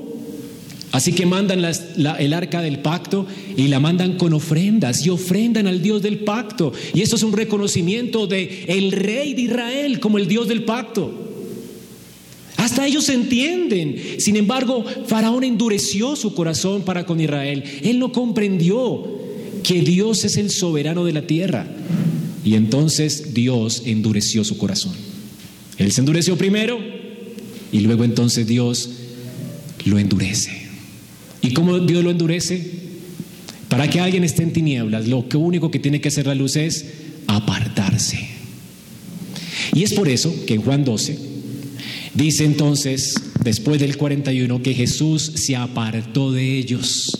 [0.92, 3.26] Así que mandan el arca del pacto
[3.56, 6.72] y la mandan con ofrendas y ofrendan al Dios del pacto.
[6.92, 11.10] Y esto es un reconocimiento de el rey de Israel como el Dios del pacto.
[12.56, 13.96] Hasta ellos entienden.
[14.18, 17.64] Sin embargo, Faraón endureció su corazón para con Israel.
[17.82, 19.02] Él no comprendió
[19.64, 21.66] que Dios es el soberano de la tierra.
[22.44, 24.92] Y entonces Dios endureció su corazón.
[25.78, 26.78] Él se endureció primero
[27.72, 28.90] y luego entonces Dios
[29.86, 30.61] lo endurece.
[31.42, 32.82] ¿Y cómo Dios lo endurece?
[33.68, 36.86] Para que alguien esté en tinieblas, lo único que tiene que hacer la luz es
[37.26, 38.28] apartarse.
[39.74, 41.18] Y es por eso que en Juan 12
[42.14, 47.18] dice entonces, después del 41, que Jesús se apartó de ellos.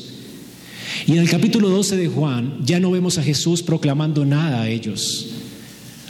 [1.07, 4.69] Y en el capítulo 12 de Juan ya no vemos a Jesús proclamando nada a
[4.69, 5.31] ellos.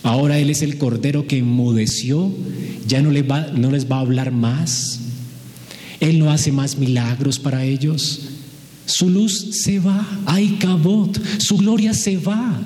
[0.03, 2.31] Ahora Él es el Cordero que enmudeció,
[2.87, 5.01] ya no les va, no les va a hablar más,
[6.03, 8.23] él no hace más milagros para ellos.
[8.87, 12.61] Su luz se va, hay cabot, su gloria se va.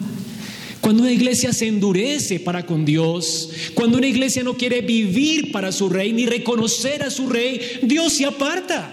[0.81, 5.70] Cuando una iglesia se endurece para con Dios, cuando una iglesia no quiere vivir para
[5.70, 8.90] su rey ni reconocer a su rey, Dios se aparta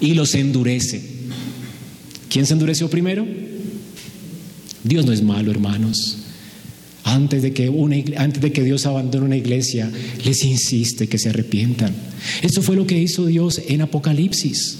[0.00, 1.02] y los endurece.
[2.28, 3.26] ¿Quién se endureció primero?
[4.84, 6.18] Dios no es malo, hermanos.
[7.04, 9.90] Antes de, que una, antes de que Dios abandone una iglesia,
[10.24, 11.92] les insiste que se arrepientan.
[12.42, 14.78] Esto fue lo que hizo Dios en Apocalipsis.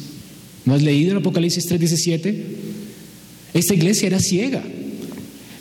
[0.65, 2.35] ¿No has leído en Apocalipsis 3:17?
[3.55, 4.63] Esta iglesia era ciega.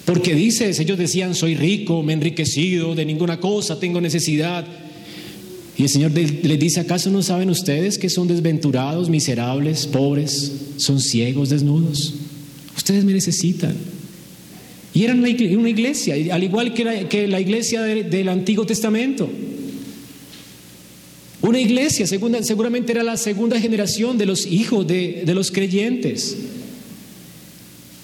[0.06, 4.66] Porque dices, ellos decían, soy rico, me he enriquecido, de ninguna cosa tengo necesidad.
[5.78, 11.00] Y el Señor les dice, ¿acaso no saben ustedes que son desventurados, miserables, pobres, son
[11.00, 12.14] ciegos, desnudos?
[12.76, 13.76] Ustedes me necesitan.
[14.94, 19.30] Y eran una iglesia, al igual que la, iglesia del Antiguo Testamento.
[21.42, 26.38] Una iglesia, seguramente era la segunda generación de los hijos de, de los creyentes.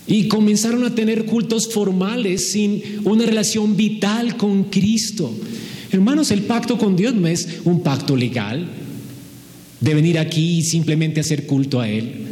[0.08, 5.32] Y comenzaron a tener cultos formales sin una relación vital con Cristo.
[5.91, 8.67] Hermanos, el pacto con Dios no es un pacto legal
[9.82, 12.28] de venir aquí y simplemente hacer culto a Él.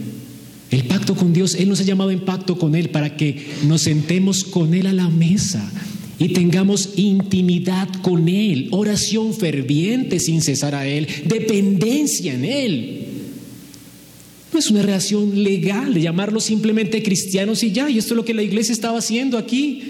[0.76, 3.84] El pacto con Dios, Él nos ha llamado en pacto con Él para que nos
[3.84, 5.72] sentemos con Él a la mesa
[6.20, 13.06] y tengamos intimidad con Él, oración ferviente sin cesar a Él, dependencia en Él.
[14.52, 18.26] No es una relación legal de llamarlos simplemente cristianos y ya, y esto es lo
[18.26, 19.82] que la iglesia estaba haciendo aquí.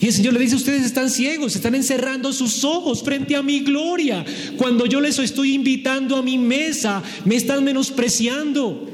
[0.00, 3.60] Y el Señor le dice, ustedes están ciegos, están encerrando sus ojos frente a mi
[3.60, 4.24] gloria.
[4.56, 8.91] Cuando yo les estoy invitando a mi mesa, me están menospreciando.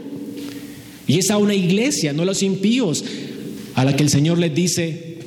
[1.08, 3.02] Y es a una iglesia, no a los impíos,
[3.74, 5.18] a la que el Señor les dice,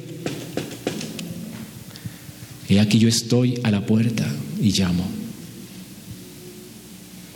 [2.70, 4.26] he aquí yo estoy a la puerta
[4.62, 5.04] y llamo.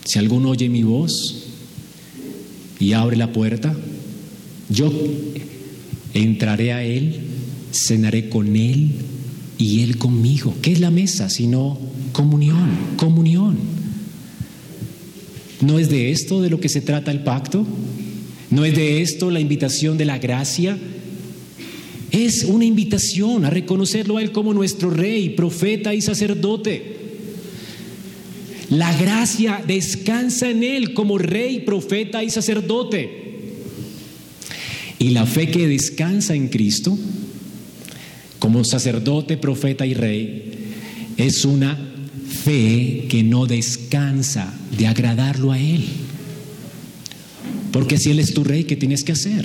[0.05, 1.47] Si alguno oye mi voz
[2.79, 3.75] y abre la puerta,
[4.69, 4.93] yo
[6.13, 7.19] entraré a él,
[7.73, 8.91] cenaré con él
[9.57, 10.53] y él conmigo.
[10.61, 11.29] ¿Qué es la mesa?
[11.29, 11.79] Sino
[12.11, 13.57] comunión, comunión.
[15.61, 17.65] ¿No es de esto de lo que se trata el pacto?
[18.49, 20.77] ¿No es de esto la invitación de la gracia?
[22.11, 26.95] Es una invitación a reconocerlo a Él como nuestro rey, profeta y sacerdote.
[28.69, 33.25] La gracia descansa en Él como rey, profeta y sacerdote.
[34.97, 36.97] Y la fe que descansa en Cristo,
[38.39, 40.53] como sacerdote, profeta y rey,
[41.17, 41.77] es una
[42.43, 45.83] fe que no descansa de agradarlo a Él.
[47.75, 49.43] Porque si Él es tu rey, ¿qué tienes que hacer?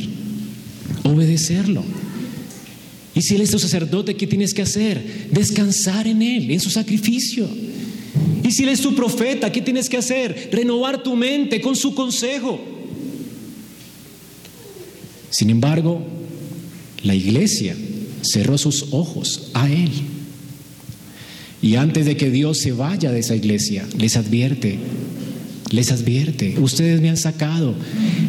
[1.03, 1.83] Obedecerlo.
[3.13, 5.27] Y si Él es tu sacerdote, ¿qué tienes que hacer?
[5.33, 7.49] Descansar en Él, en su sacrificio.
[8.45, 10.49] Y si Él es tu profeta, ¿qué tienes que hacer?
[10.53, 12.61] Renovar tu mente con su consejo.
[15.31, 16.01] Sin embargo,
[17.03, 17.77] la iglesia
[18.23, 19.91] cerró sus ojos a Él.
[21.61, 24.79] Y antes de que Dios se vaya de esa iglesia, les advierte,
[25.71, 27.75] les advierte, ustedes me han sacado.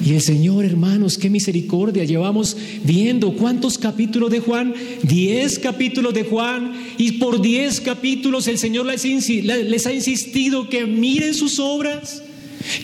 [0.05, 2.03] Y el Señor, hermanos, qué misericordia.
[2.03, 8.59] Llevamos viendo cuántos capítulos de Juan, diez capítulos de Juan, y por diez capítulos el
[8.59, 12.21] Señor les ha insistido que miren sus obras,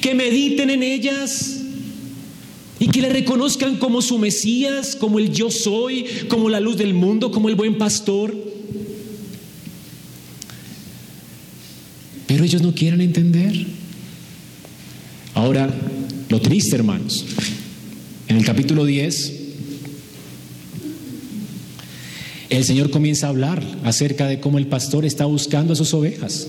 [0.02, 1.62] que mediten en ellas
[2.80, 6.96] y que le reconozcan como su Mesías, como el yo soy, como la luz del
[6.96, 8.36] mundo, como el buen pastor.
[12.26, 13.78] Pero ellos no quieren entender.
[15.38, 15.70] Ahora,
[16.30, 17.24] lo triste, hermanos,
[18.28, 19.34] en el capítulo 10,
[22.50, 26.48] el Señor comienza a hablar acerca de cómo el pastor está buscando a sus ovejas.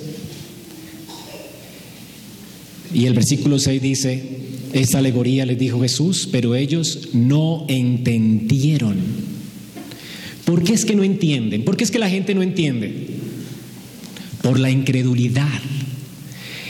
[2.95, 4.25] Y el versículo 6 dice,
[4.73, 8.97] esta alegoría les dijo Jesús, pero ellos no entendieron.
[10.47, 11.63] ¿Por qué es que no entienden?
[11.63, 13.19] ¿Por qué es que la gente no entiende?
[14.41, 15.61] Por la incredulidad.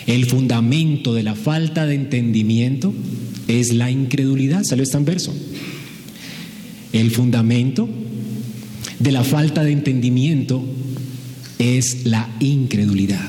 [0.09, 2.95] El fundamento de la falta de entendimiento
[3.47, 4.65] es la incredulidad.
[4.65, 5.35] Salió este en verso.
[6.95, 7.87] El fundamento
[8.99, 10.65] de la falta de entendimiento
[11.59, 13.29] es la incredulidad.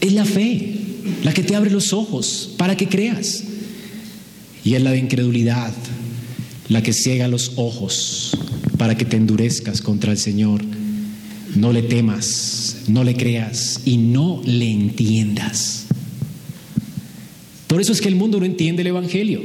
[0.00, 0.76] Es la fe
[1.22, 3.44] la que te abre los ojos para que creas.
[4.64, 5.74] Y es la de incredulidad
[6.70, 8.34] la que ciega los ojos
[8.78, 10.77] para que te endurezcas contra el Señor.
[11.54, 15.86] No le temas, no le creas y no le entiendas.
[17.66, 19.40] Por eso es que el mundo no entiende el Evangelio.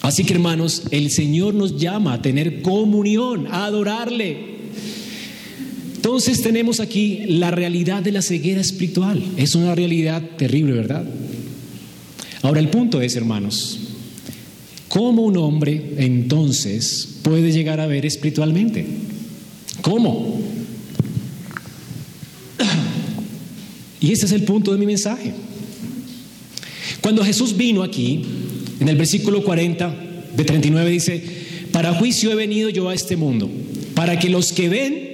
[0.00, 4.58] Así que hermanos, el Señor nos llama a tener comunión, a adorarle.
[5.96, 9.22] Entonces tenemos aquí la realidad de la ceguera espiritual.
[9.36, 11.04] Es una realidad terrible, ¿verdad?
[12.42, 13.80] Ahora el punto es, hermanos,
[14.88, 18.86] ¿cómo un hombre entonces puede llegar a ver espiritualmente?
[19.82, 20.40] ¿Cómo?
[24.00, 25.32] Y ese es el punto de mi mensaje.
[27.00, 28.22] Cuando Jesús vino aquí,
[28.80, 29.94] en el versículo 40
[30.36, 31.22] de 39 dice,
[31.72, 33.50] para juicio he venido yo a este mundo,
[33.94, 35.08] para que los que ven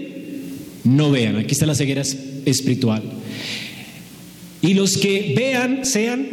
[0.85, 1.37] no vean.
[1.37, 2.03] Aquí está la ceguera
[2.45, 3.03] espiritual.
[4.63, 6.27] Y los que vean sean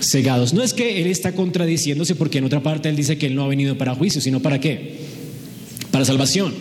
[0.00, 0.54] cegados.
[0.54, 3.44] No es que Él está contradiciéndose porque en otra parte Él dice que Él no
[3.44, 4.96] ha venido para juicio, sino para qué?
[5.90, 6.54] Para salvación.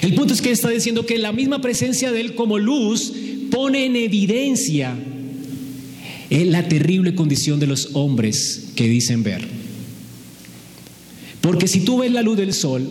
[0.00, 3.12] El punto es que está diciendo que la misma presencia de Él como luz
[3.52, 4.96] pone en evidencia
[6.30, 9.46] la terrible condición de los hombres que dicen ver.
[11.42, 12.88] Porque si tú ves la luz del sol,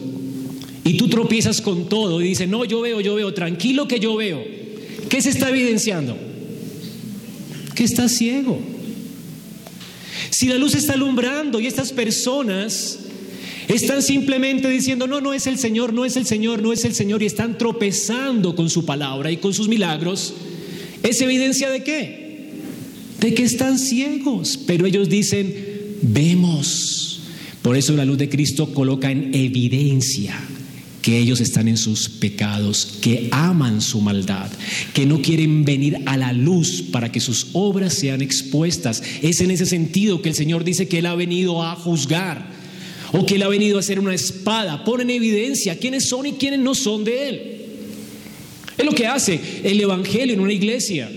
[0.83, 4.15] y tú tropiezas con todo y dices, no, yo veo, yo veo, tranquilo que yo
[4.15, 4.43] veo.
[5.09, 6.17] ¿Qué se está evidenciando?
[7.75, 8.59] Que estás ciego.
[10.29, 12.99] Si la luz está alumbrando y estas personas
[13.67, 16.93] están simplemente diciendo, no, no es el Señor, no es el Señor, no es el
[16.93, 20.33] Señor, y están tropezando con su palabra y con sus milagros,
[21.03, 22.51] ¿es evidencia de qué?
[23.19, 25.53] De que están ciegos, pero ellos dicen,
[26.01, 27.21] vemos.
[27.61, 30.39] Por eso la luz de Cristo coloca en evidencia
[31.01, 34.51] que ellos están en sus pecados, que aman su maldad,
[34.93, 39.01] que no quieren venir a la luz para que sus obras sean expuestas.
[39.21, 42.51] Es en ese sentido que el Señor dice que Él ha venido a juzgar
[43.13, 44.83] o que Él ha venido a hacer una espada.
[44.83, 47.60] Pone en evidencia quiénes son y quiénes no son de Él.
[48.81, 51.07] Es lo que hace el Evangelio en una iglesia.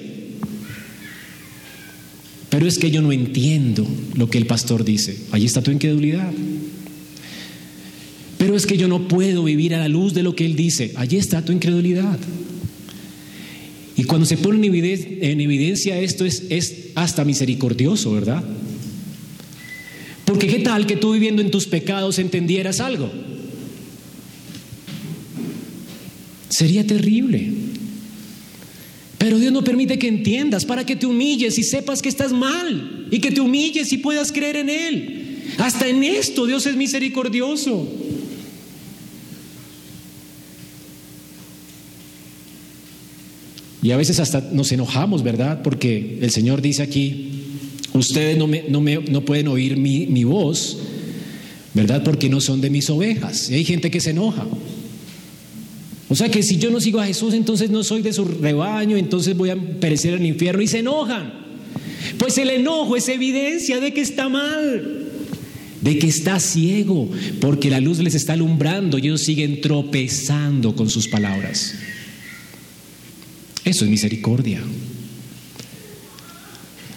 [2.50, 5.16] Pero es que yo no entiendo lo que el pastor dice.
[5.32, 6.30] Allí está tu incredulidad.
[8.36, 10.92] Pero es que yo no puedo vivir a la luz de lo que Él dice.
[10.96, 12.18] Allí está tu incredulidad.
[13.96, 18.44] Y cuando se pone en evidencia, esto es, es hasta misericordioso, ¿verdad?
[20.26, 23.10] Porque qué tal que tú viviendo en tus pecados entendieras algo.
[26.54, 27.50] Sería terrible.
[29.18, 33.08] Pero Dios no permite que entiendas para que te humilles y sepas que estás mal
[33.10, 35.42] y que te humilles y puedas creer en Él.
[35.58, 37.88] Hasta en esto Dios es misericordioso.
[43.82, 45.60] Y a veces hasta nos enojamos, ¿verdad?
[45.60, 47.32] Porque el Señor dice aquí,
[47.94, 50.78] ustedes no, me, no, me, no pueden oír mi, mi, voz,
[51.74, 52.04] ¿verdad?
[52.04, 53.50] Porque no son de mis ovejas.
[53.50, 54.46] Y hay gente que se enoja.
[56.14, 58.96] O sea que si yo no sigo a Jesús, entonces no soy de su rebaño,
[58.96, 61.32] entonces voy a perecer en el infierno y se enojan.
[62.18, 65.08] Pues el enojo es evidencia de que está mal,
[65.80, 67.10] de que está ciego,
[67.40, 71.74] porque la luz les está alumbrando y ellos siguen tropezando con sus palabras.
[73.64, 74.62] Eso es misericordia.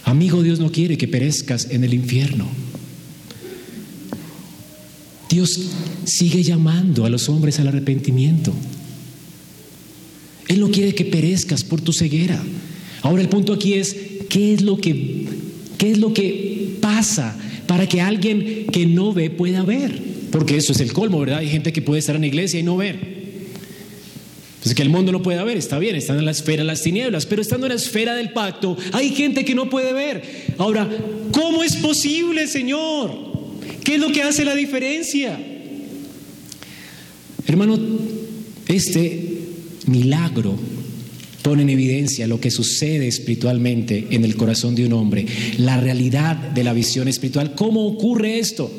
[0.03, 2.47] Amigo, Dios no quiere que perezcas en el infierno.
[5.27, 5.59] Dios
[6.05, 8.53] sigue llamando a los hombres al arrepentimiento.
[10.47, 12.41] Él no quiere que perezcas por tu ceguera.
[13.01, 13.95] Ahora el punto aquí es,
[14.29, 15.25] ¿qué es lo que,
[15.77, 17.37] qué es lo que pasa
[17.67, 20.01] para que alguien que no ve pueda ver?
[20.31, 21.39] Porque eso es el colmo, ¿verdad?
[21.39, 23.17] Hay gente que puede estar en la iglesia y no ver.
[24.61, 26.81] Pues que el mundo no puede ver, está bien, están en la esfera de las
[26.81, 30.23] tinieblas, pero estando en la esfera del pacto, hay gente que no puede ver.
[30.57, 30.89] Ahora,
[31.31, 33.11] ¿cómo es posible, Señor?
[33.83, 35.39] ¿Qué es lo que hace la diferencia?
[37.45, 37.79] Hermano,
[38.67, 39.36] este
[39.87, 40.55] milagro
[41.41, 45.25] pone en evidencia lo que sucede espiritualmente en el corazón de un hombre,
[45.57, 47.55] la realidad de la visión espiritual.
[47.55, 48.69] ¿Cómo ocurre esto?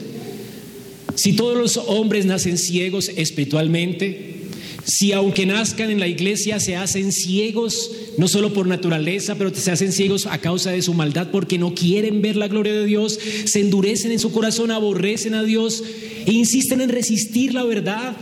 [1.15, 4.37] Si todos los hombres nacen ciegos espiritualmente,
[4.85, 9.71] si aunque nazcan en la iglesia se hacen ciegos, no solo por naturaleza, pero se
[9.71, 13.19] hacen ciegos a causa de su maldad porque no quieren ver la gloria de Dios,
[13.47, 15.83] se endurecen en su corazón, aborrecen a Dios
[16.27, 18.17] e insisten en resistir la verdad.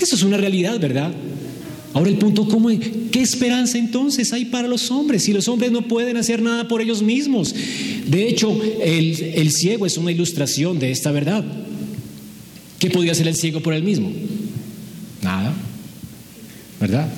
[0.00, 1.12] Eso es una realidad, ¿verdad?
[1.92, 5.88] Ahora el punto, ¿cómo, ¿qué esperanza entonces hay para los hombres si los hombres no
[5.88, 7.54] pueden hacer nada por ellos mismos?
[8.06, 11.44] De hecho, el, el ciego es una ilustración de esta verdad.
[12.78, 14.10] ¿Qué podía hacer el ciego por él mismo?
[15.22, 15.52] Nada,
[16.80, 17.12] ¿verdad?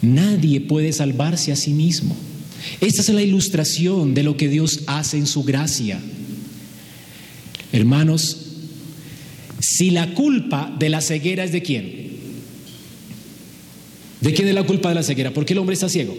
[0.00, 2.16] Nadie puede salvarse a sí mismo.
[2.80, 6.00] Esta es la ilustración de lo que Dios hace en su gracia.
[7.72, 8.38] Hermanos,
[9.60, 12.03] si la culpa de la ceguera es de quién?
[14.24, 15.32] ¿De quién es la culpa de la ceguera?
[15.32, 16.16] ¿Por qué el hombre está ciego?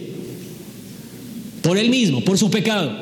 [1.64, 2.96] Por él mismo, por su pecado.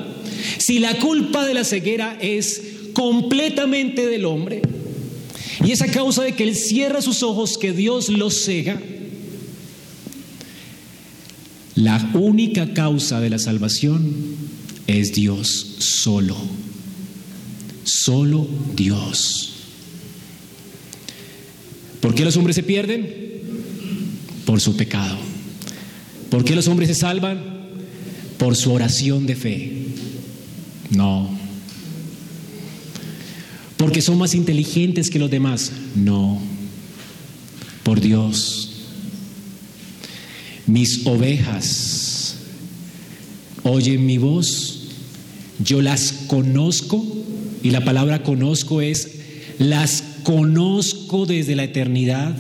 [0.60, 2.62] Si la culpa de la ceguera es
[2.94, 4.62] completamente del hombre,
[5.62, 8.82] y es a causa de que él cierra sus ojos que Dios los cega,
[11.76, 14.16] la única causa de la salvación
[14.88, 16.38] es Dios solo.
[17.84, 19.54] Solo Dios.
[22.00, 23.23] ¿Por qué los hombres se pierden?
[24.54, 25.18] Por su pecado.
[26.30, 27.42] ¿Por qué los hombres se salvan?
[28.38, 29.88] Por su oración de fe.
[30.92, 31.28] No.
[33.78, 35.72] Porque son más inteligentes que los demás.
[35.96, 36.40] No.
[37.82, 38.74] Por Dios.
[40.68, 42.36] Mis ovejas
[43.64, 44.90] oyen mi voz,
[45.66, 47.04] yo las conozco,
[47.64, 49.14] y la palabra conozco es,
[49.58, 52.36] las conozco desde la eternidad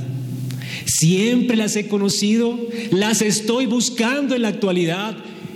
[0.85, 2.59] Siempre las he conocido,
[2.91, 5.15] las estoy buscando en la actualidad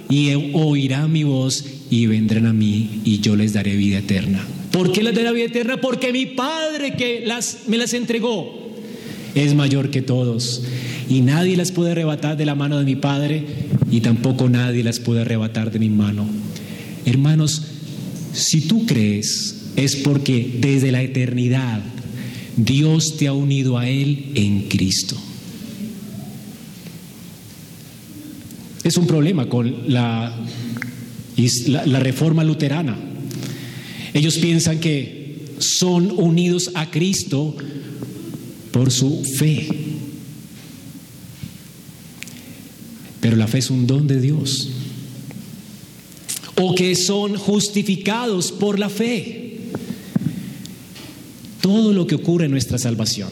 [0.09, 4.45] y oirán mi voz y vendrán a mí y yo les daré vida eterna.
[4.71, 5.77] ¿Por qué les daré vida eterna?
[5.81, 8.67] Porque mi Padre que las, me las entregó
[9.35, 10.63] es mayor que todos
[11.09, 13.45] y nadie las puede arrebatar de la mano de mi Padre
[13.91, 16.27] y tampoco nadie las puede arrebatar de mi mano.
[17.05, 17.63] Hermanos,
[18.33, 21.81] si tú crees es porque desde la eternidad
[22.57, 25.15] Dios te ha unido a Él en Cristo.
[28.83, 30.35] Es un problema con la,
[31.67, 32.97] la, reforma luterana.
[34.13, 37.55] Ellos piensan que son unidos a Cristo
[38.71, 39.67] por su fe.
[43.21, 44.69] Pero la fe es un don de Dios.
[46.55, 49.46] O que son justificados por la fe
[51.67, 53.27] todo lo que ocurre en nuestra salvación,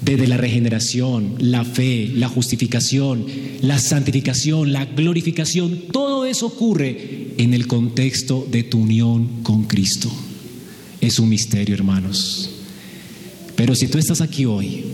[0.00, 3.26] desde la regeneración, la fe, la justificación,
[3.60, 10.10] la santificación, la glorificación, todo eso ocurre en el contexto de tu unión con Cristo.
[11.02, 12.48] Es un misterio, hermanos.
[13.54, 14.84] Pero si tú estás aquí hoy,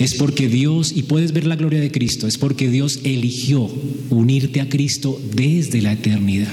[0.00, 3.70] es porque Dios, y puedes ver la gloria de Cristo, es porque Dios eligió
[4.10, 6.52] unirte a Cristo desde la eternidad.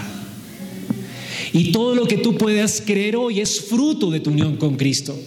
[1.53, 5.19] Y todo lo que tú puedas creer hoy es fruto de tu unión con Cristo.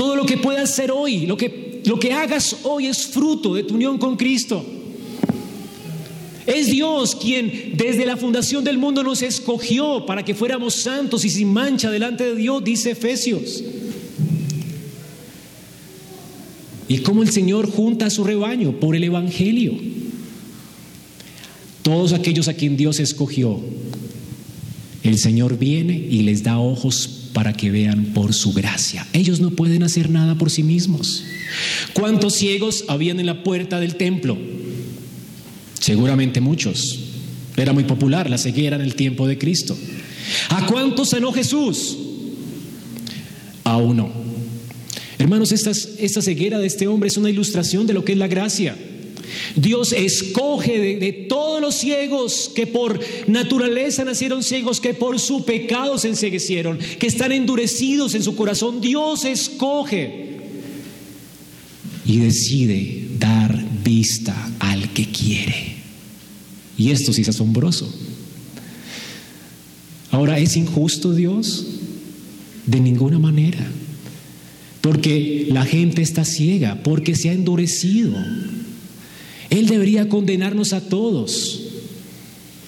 [0.00, 3.64] Todo lo que puedas hacer hoy, lo que, lo que hagas hoy es fruto de
[3.64, 4.64] tu unión con Cristo.
[6.46, 11.28] Es Dios quien desde la fundación del mundo nos escogió para que fuéramos santos y
[11.28, 13.62] sin mancha delante de Dios, dice Efesios.
[16.88, 19.74] Y cómo el Señor junta a su rebaño por el Evangelio.
[21.82, 23.60] Todos aquellos a quien Dios escogió,
[25.02, 29.06] el Señor viene y les da ojos para que vean por su gracia.
[29.12, 31.24] Ellos no pueden hacer nada por sí mismos.
[31.92, 34.36] ¿Cuántos ciegos habían en la puerta del templo?
[35.78, 36.98] Seguramente muchos.
[37.56, 39.76] Era muy popular la ceguera en el tiempo de Cristo.
[40.48, 41.96] ¿A cuántos sanó Jesús?
[43.64, 44.10] A uno.
[45.18, 48.28] Hermanos, esta, esta ceguera de este hombre es una ilustración de lo que es la
[48.28, 48.76] gracia.
[49.56, 55.98] Dios escoge de, todos los ciegos que por naturaleza nacieron ciegos, que por su pecado
[55.98, 58.80] se enseguecieron, que están endurecidos en su corazón.
[58.80, 60.38] Dios escoge
[62.06, 65.76] y decide dar vista al que quiere.
[66.76, 67.92] Y esto sí es asombroso.
[70.10, 71.66] Ahora, ¿es injusto Dios?
[72.66, 73.70] De ninguna manera.
[74.80, 78.16] Porque la gente está ciega, porque se ha endurecido.
[79.50, 81.66] Él debería condenarnos a todos.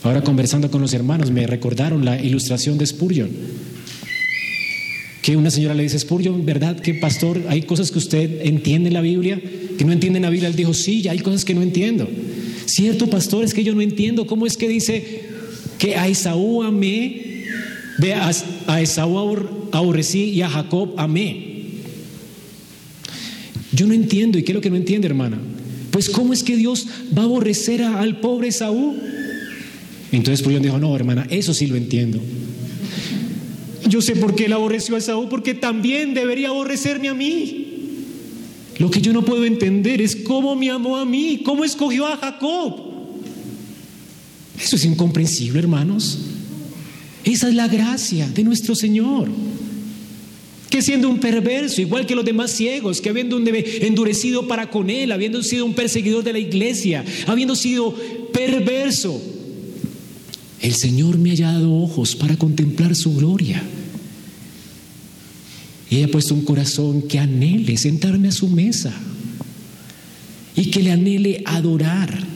[0.03, 3.31] Ahora conversando con los hermanos me recordaron la ilustración de Spurgeon.
[5.23, 8.95] Que una señora le dice, Spurgeon, ¿verdad que pastor, hay cosas que usted entiende en
[8.95, 9.41] la Biblia?
[9.79, 10.49] Que no entiende en la Biblia.
[10.49, 12.09] Él dijo, sí, hay cosas que no entiendo.
[12.67, 14.27] Cierto, pastor, es que yo no entiendo.
[14.27, 15.23] ¿Cómo es que dice
[15.79, 17.45] que a Esaú amé,
[17.99, 18.33] ve, a,
[18.67, 19.39] a Esaú
[19.71, 21.53] aborrecí y a Jacob amé?
[23.71, 24.39] Yo no entiendo.
[24.39, 25.39] ¿Y qué es lo que no entiende, hermana?
[25.93, 28.97] Pues ¿cómo es que Dios va a aborrecer al pobre Saúl?
[30.11, 32.19] Entonces yo dijo, no, hermana, eso sí lo entiendo.
[33.89, 37.67] Yo sé por qué él aborreció a Saúl, porque también debería aborrecerme a mí.
[38.79, 42.17] Lo que yo no puedo entender es cómo me amó a mí, cómo escogió a
[42.17, 42.75] Jacob.
[44.59, 46.21] Eso es incomprensible, hermanos.
[47.23, 49.29] Esa es la gracia de nuestro Señor
[50.73, 55.13] que siendo un perverso, igual que los demás ciegos, que habiendo endurecido para con él,
[55.13, 57.95] habiendo sido un perseguidor de la iglesia, habiendo sido
[58.33, 59.21] perverso,
[60.63, 63.63] el Señor me haya dado ojos para contemplar su gloria.
[65.91, 68.95] Y haya puesto un corazón que anhele sentarme a su mesa
[70.57, 72.27] y que le anhele adorar.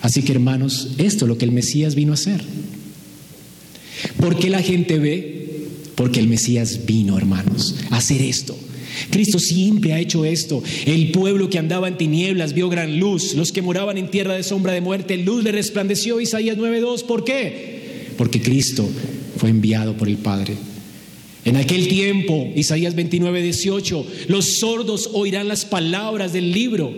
[0.00, 2.42] Así que hermanos, esto es lo que el Mesías vino a hacer.
[4.16, 5.39] Porque la gente ve
[6.00, 8.56] porque el Mesías vino, hermanos, a hacer esto.
[9.10, 10.62] Cristo siempre ha hecho esto.
[10.86, 13.34] El pueblo que andaba en tinieblas vio gran luz.
[13.34, 16.18] Los que moraban en tierra de sombra de muerte, luz le resplandeció.
[16.18, 17.02] Isaías 9:2.
[17.02, 18.12] ¿Por qué?
[18.16, 18.88] Porque Cristo
[19.36, 20.54] fue enviado por el Padre.
[21.44, 26.94] En aquel tiempo, Isaías 29:18, los sordos oirán las palabras del libro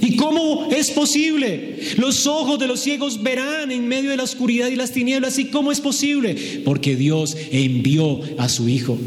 [0.00, 1.78] ¿Y cómo es posible?
[1.96, 5.38] Los ojos de los ciegos verán en medio de la oscuridad y las tinieblas.
[5.38, 6.62] ¿Y cómo es posible?
[6.64, 8.98] Porque Dios envió a su Hijo.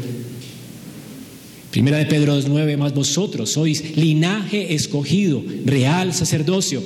[1.70, 6.82] Primera de Pedro 2.9, más vosotros sois linaje escogido, real sacerdocio,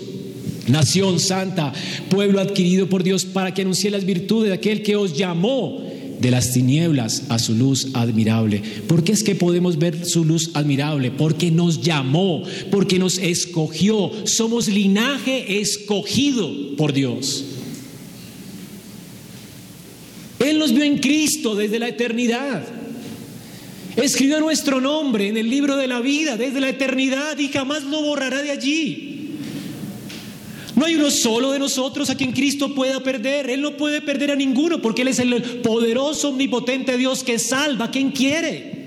[0.66, 1.72] nación santa,
[2.11, 5.91] pueblo adquirido por Dios para que anuncie las virtudes de aquel que os llamó
[6.22, 8.62] de las tinieblas a su luz admirable.
[8.86, 11.10] ¿Por qué es que podemos ver su luz admirable?
[11.10, 14.12] Porque nos llamó, porque nos escogió.
[14.24, 17.44] Somos linaje escogido por Dios.
[20.38, 22.64] Él nos vio en Cristo desde la eternidad.
[23.96, 28.00] Escribió nuestro nombre en el libro de la vida desde la eternidad y jamás lo
[28.00, 29.11] borrará de allí.
[30.74, 33.50] No hay uno solo de nosotros a quien Cristo pueda perder.
[33.50, 37.90] Él no puede perder a ninguno porque Él es el poderoso, omnipotente Dios que salva
[37.90, 38.82] quien quiere.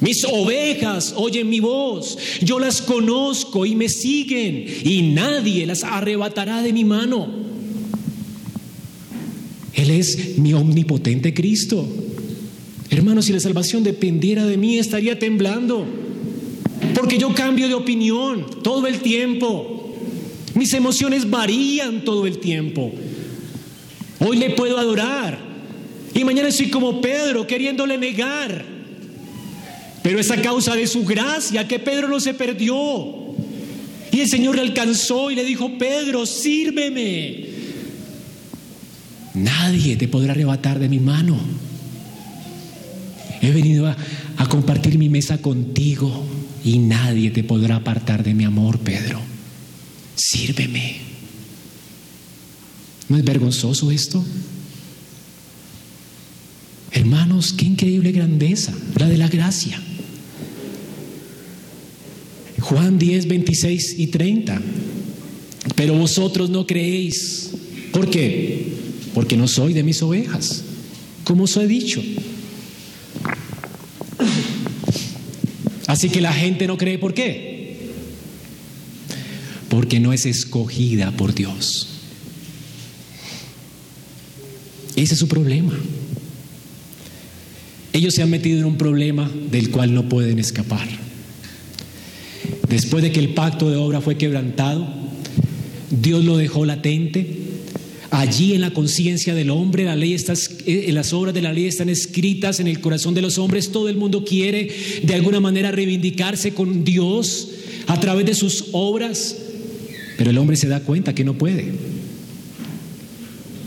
[0.00, 6.62] Mis ovejas oyen mi voz, yo las conozco y me siguen y nadie las arrebatará
[6.62, 7.28] de mi mano.
[9.74, 11.86] Él es mi omnipotente Cristo.
[12.90, 15.86] Hermanos, si la salvación dependiera de mí, estaría temblando.
[16.94, 19.79] Porque yo cambio de opinión todo el tiempo.
[20.54, 22.92] Mis emociones varían todo el tiempo.
[24.18, 25.38] Hoy le puedo adorar
[26.14, 28.64] y mañana soy como Pedro queriéndole negar.
[30.02, 32.74] Pero es a causa de su gracia que Pedro no se perdió.
[34.12, 37.44] Y el Señor le alcanzó y le dijo, Pedro, sírveme.
[39.34, 41.38] Nadie te podrá arrebatar de mi mano.
[43.40, 43.96] He venido a,
[44.36, 46.24] a compartir mi mesa contigo
[46.64, 49.20] y nadie te podrá apartar de mi amor, Pedro
[50.20, 50.98] sírveme.
[53.08, 54.24] ¿No es vergonzoso esto?
[56.92, 59.80] Hermanos, qué increíble grandeza, la de la gracia.
[62.60, 64.60] Juan 10, 26 y 30.
[65.74, 67.50] Pero vosotros no creéis.
[67.92, 68.66] ¿Por qué?
[69.14, 70.62] Porque no soy de mis ovejas,
[71.24, 72.02] como os he dicho.
[75.86, 77.59] Así que la gente no cree, ¿por qué?
[79.70, 81.86] Porque no es escogida por Dios.
[84.96, 85.72] Ese es su problema.
[87.92, 90.86] ellos se han metido en un problema del cual no pueden escapar.
[92.68, 94.86] Después de que el pacto de obra fue quebrantado,
[95.90, 97.38] Dios lo dejó latente.
[98.10, 100.16] Allí en la conciencia del hombre, la ley
[100.66, 103.70] eh, las obras de la ley están escritas en el corazón de los hombres.
[103.70, 104.68] Todo el mundo quiere
[105.02, 107.48] de alguna manera reivindicarse con Dios
[107.86, 109.36] a través de sus obras,
[110.20, 111.72] pero el hombre se da cuenta que no puede.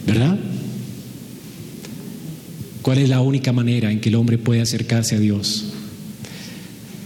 [0.05, 0.37] ¿Verdad?
[2.83, 5.65] ¿Cuál es la única manera en que el hombre puede acercarse a Dios?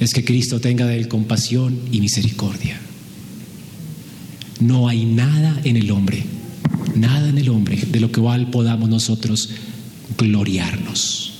[0.01, 2.77] Es que Cristo tenga de él compasión y misericordia.
[4.59, 6.25] No hay nada en el hombre,
[6.95, 9.51] nada en el hombre de lo cual podamos nosotros
[10.17, 11.35] gloriarnos,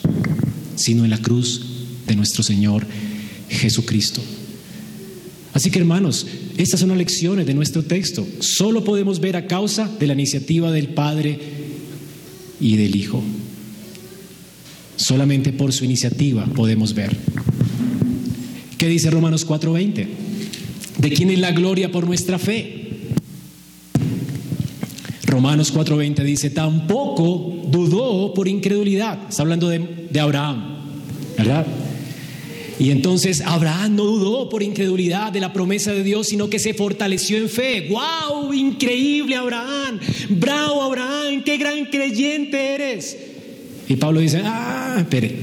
[0.77, 1.61] sino en la cruz
[2.07, 2.87] de nuestro Señor
[3.49, 4.21] Jesucristo.
[5.57, 8.23] Así que hermanos, estas son las lecciones de nuestro texto.
[8.41, 11.39] Solo podemos ver a causa de la iniciativa del Padre
[12.59, 13.23] y del Hijo.
[14.97, 17.17] Solamente por su iniciativa podemos ver.
[18.77, 20.07] ¿Qué dice Romanos 4:20?
[20.99, 22.89] ¿De quién es la gloria por nuestra fe?
[25.25, 29.27] Romanos 4:20 dice, tampoco dudó por incredulidad.
[29.27, 30.77] Está hablando de, Abraham,
[31.35, 31.65] ¿verdad?
[32.79, 36.73] Y entonces Abraham no dudó por incredulidad de la promesa de Dios, sino que se
[36.73, 37.89] fortaleció en fe.
[37.89, 38.53] ¡Wow!
[38.53, 39.99] Increíble Abraham.
[40.29, 43.17] Bravo Abraham, qué gran creyente eres.
[43.89, 45.35] Y Pablo dice, ah, espere,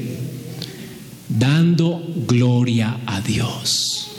[1.29, 4.11] dando gloria a Dios.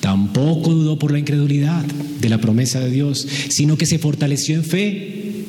[0.00, 4.64] Tampoco dudó por la incredulidad de la promesa de Dios, sino que se fortaleció en
[4.64, 5.44] fe.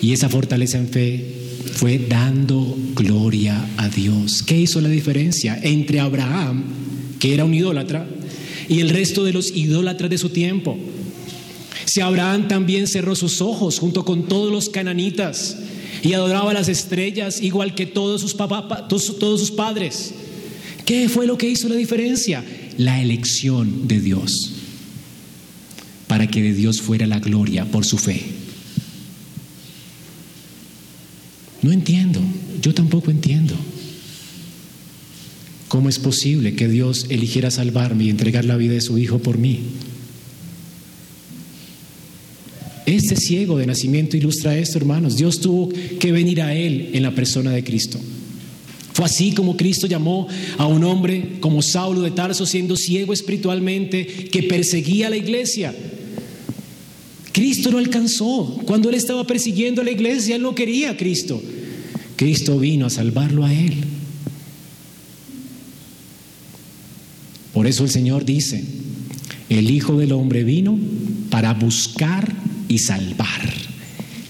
[0.00, 1.39] Y esa fortaleza en fe
[1.74, 4.42] fue dando gloria a Dios.
[4.42, 6.64] ¿Qué hizo la diferencia entre Abraham,
[7.18, 8.06] que era un idólatra,
[8.68, 10.78] y el resto de los idólatras de su tiempo?
[11.84, 15.56] Si Abraham también cerró sus ojos junto con todos los cananitas
[16.02, 20.14] y adoraba las estrellas igual que todos sus, todos sus padres.
[20.84, 22.44] ¿Qué fue lo que hizo la diferencia?
[22.78, 24.52] La elección de Dios.
[26.06, 28.39] Para que de Dios fuera la gloria por su fe.
[31.62, 32.20] No entiendo,
[32.62, 33.54] yo tampoco entiendo.
[35.68, 39.38] ¿Cómo es posible que Dios eligiera salvarme y entregar la vida de su Hijo por
[39.38, 39.60] mí?
[42.86, 45.16] Este ciego de nacimiento ilustra esto, hermanos.
[45.16, 48.00] Dios tuvo que venir a él en la persona de Cristo.
[48.92, 50.26] Fue así como Cristo llamó
[50.58, 55.72] a un hombre como Saulo de Tarso, siendo ciego espiritualmente, que perseguía a la iglesia.
[57.32, 58.60] Cristo no alcanzó.
[58.66, 61.40] Cuando él estaba persiguiendo a la iglesia, él no quería a Cristo.
[62.16, 63.74] Cristo vino a salvarlo a él.
[67.52, 68.62] Por eso el Señor dice,
[69.48, 70.78] el Hijo del Hombre vino
[71.30, 72.32] para buscar
[72.68, 73.52] y salvar.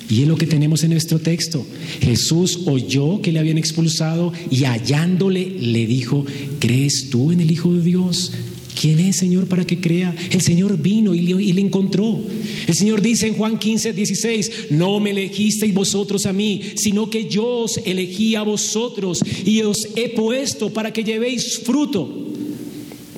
[0.09, 1.64] Y es lo que tenemos en nuestro texto.
[2.01, 6.24] Jesús oyó que le habían expulsado y hallándole le dijo,
[6.59, 8.32] ¿crees tú en el Hijo de Dios?
[8.78, 10.14] ¿Quién es, Señor, para que crea?
[10.30, 12.18] El Señor vino y le, encontró.
[12.66, 17.28] El Señor dice en Juan 15, 16, no me elegisteis vosotros a mí, sino que
[17.28, 22.28] yo os elegí a vosotros y os he puesto para que llevéis fruto.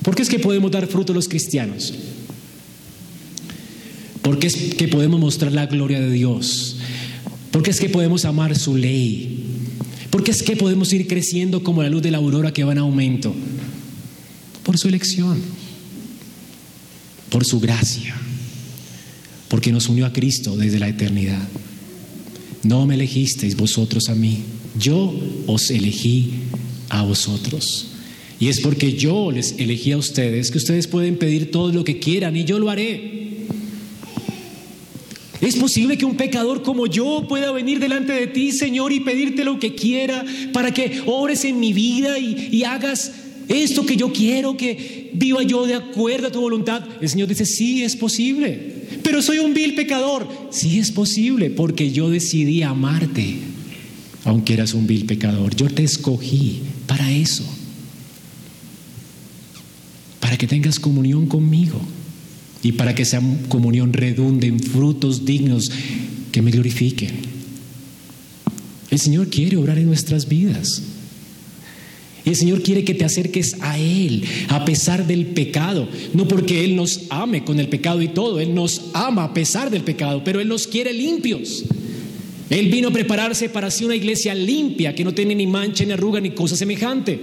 [0.03, 1.93] ¿Por qué es que podemos dar fruto los cristianos?
[4.21, 6.77] Porque es que podemos mostrar la gloria de Dios.
[7.51, 9.43] Porque es que podemos amar su ley.
[10.09, 12.79] Porque es que podemos ir creciendo como la luz de la aurora que va en
[12.79, 13.33] aumento.
[14.63, 15.41] Por su elección.
[17.29, 18.15] Por su gracia.
[19.49, 21.47] Porque nos unió a Cristo desde la eternidad.
[22.63, 24.43] No me elegisteis vosotros a mí.
[24.79, 25.13] Yo
[25.47, 26.31] os elegí
[26.89, 27.87] a vosotros.
[28.39, 31.99] Y es porque yo les elegí a ustedes que ustedes pueden pedir todo lo que
[31.99, 33.23] quieran y yo lo haré.
[35.43, 39.43] Es posible que un pecador como yo pueda venir delante de ti, Señor, y pedirte
[39.43, 43.11] lo que quiera para que obres en mi vida y, hagas
[43.47, 46.83] esto que yo quiero, que viva yo de acuerdo a tu voluntad.
[47.01, 48.87] El Señor dice, sí, es posible.
[49.03, 50.27] Pero soy un vil pecador.
[50.51, 53.37] Sí, es posible, porque yo decidí amarte,
[54.23, 55.55] aunque eras un vil pecador.
[55.55, 57.43] Yo te escogí para eso,
[60.19, 61.79] para que tengas comunión conmigo
[62.61, 65.69] y para que esa comunión redunde en frutos dignos
[66.31, 67.11] que me glorifiquen.
[68.89, 70.92] El Señor quiere obrar en nuestras vidas.
[72.25, 75.87] Y el Señor quiere que te acerques a Él a pesar del pecado.
[76.13, 78.39] No porque Él nos ame con el pecado y todo.
[78.39, 81.65] Él nos ama a pesar del pecado, pero Él nos quiere limpios.
[82.49, 85.91] Él vino a prepararse para ser una iglesia limpia, que no tiene ni mancha, ni
[85.91, 87.19] arruga, ni cosa semejante.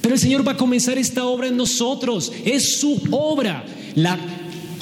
[0.00, 2.32] Pero el Señor va a comenzar esta obra en nosotros.
[2.44, 3.64] Es su obra.
[3.94, 4.18] La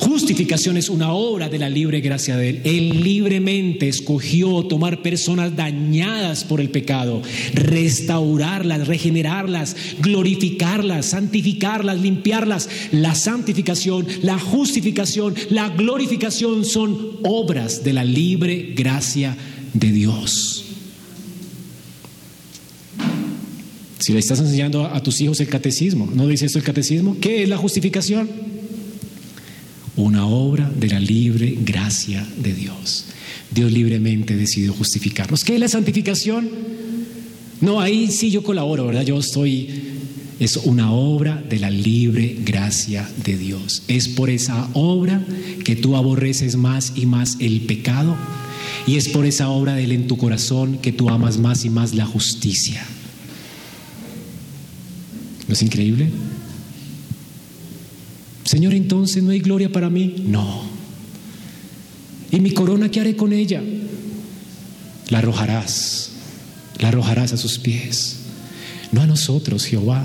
[0.01, 2.61] Justificación es una obra de la libre gracia de Él.
[2.65, 7.21] Él libremente escogió tomar personas dañadas por el pecado,
[7.53, 12.71] restaurarlas, regenerarlas, glorificarlas, santificarlas, limpiarlas.
[12.93, 19.37] La santificación, la justificación, la glorificación son obras de la libre gracia
[19.75, 20.65] de Dios.
[23.99, 27.19] Si le estás enseñando a tus hijos el catecismo, ¿no dice esto el catecismo?
[27.21, 28.50] ¿Qué es la justificación?
[30.01, 33.07] Una obra de la libre gracia de Dios.
[33.51, 35.45] Dios libremente decidió justificarnos.
[35.45, 36.49] ¿Qué es la santificación?
[37.61, 39.05] No, ahí sí yo colaboro, ¿verdad?
[39.05, 39.69] Yo estoy,
[40.39, 43.83] es una obra de la libre gracia de Dios.
[43.89, 45.25] Es por esa obra
[45.65, 48.17] que tú aborreces más y más el pecado
[48.87, 51.71] y es por esa obra de Él en tu corazón que tú amas más y
[51.71, 52.85] más la justicia.
[55.47, 56.09] ¿No es increíble?
[58.51, 60.25] Señor, entonces no hay gloria para mí.
[60.27, 60.65] No.
[62.33, 63.63] ¿Y mi corona qué haré con ella?
[65.09, 66.11] La arrojarás,
[66.81, 68.17] la arrojarás a sus pies.
[68.91, 70.05] No a nosotros, Jehová,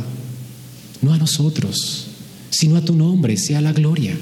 [1.01, 2.05] no a nosotros,
[2.51, 4.15] sino a tu nombre sea la gloria.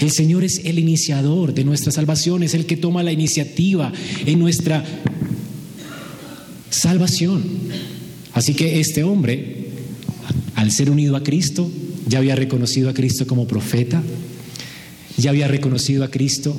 [0.00, 3.92] El Señor es el iniciador de nuestra salvación, es el que toma la iniciativa
[4.26, 4.84] en nuestra
[6.70, 7.44] salvación.
[8.32, 9.68] Así que este hombre,
[10.56, 11.70] al ser unido a Cristo,
[12.06, 14.02] ya había reconocido a Cristo como profeta,
[15.16, 16.58] ya había reconocido a Cristo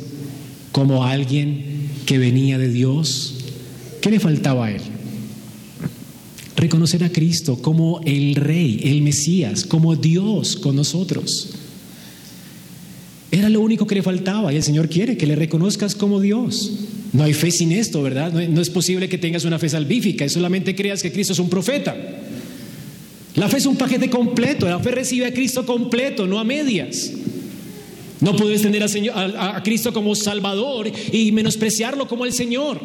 [0.72, 3.36] como alguien que venía de Dios.
[4.02, 4.82] ¿Qué le faltaba a él?
[6.56, 11.50] Reconocer a Cristo como el Rey, el Mesías, como Dios con nosotros.
[13.32, 16.72] Era lo único que le faltaba y el Señor quiere que le reconozcas como Dios.
[17.14, 18.32] No hay fe sin esto, ¿verdad?
[18.32, 21.50] No es posible que tengas una fe salvífica y solamente creas que Cristo es un
[21.50, 21.96] profeta.
[23.42, 27.12] La fe es un paquete completo, la fe recibe a Cristo completo, no a medias.
[28.20, 32.80] No puedes tener a, Cristo como Salvador y menospreciarlo como el Señor.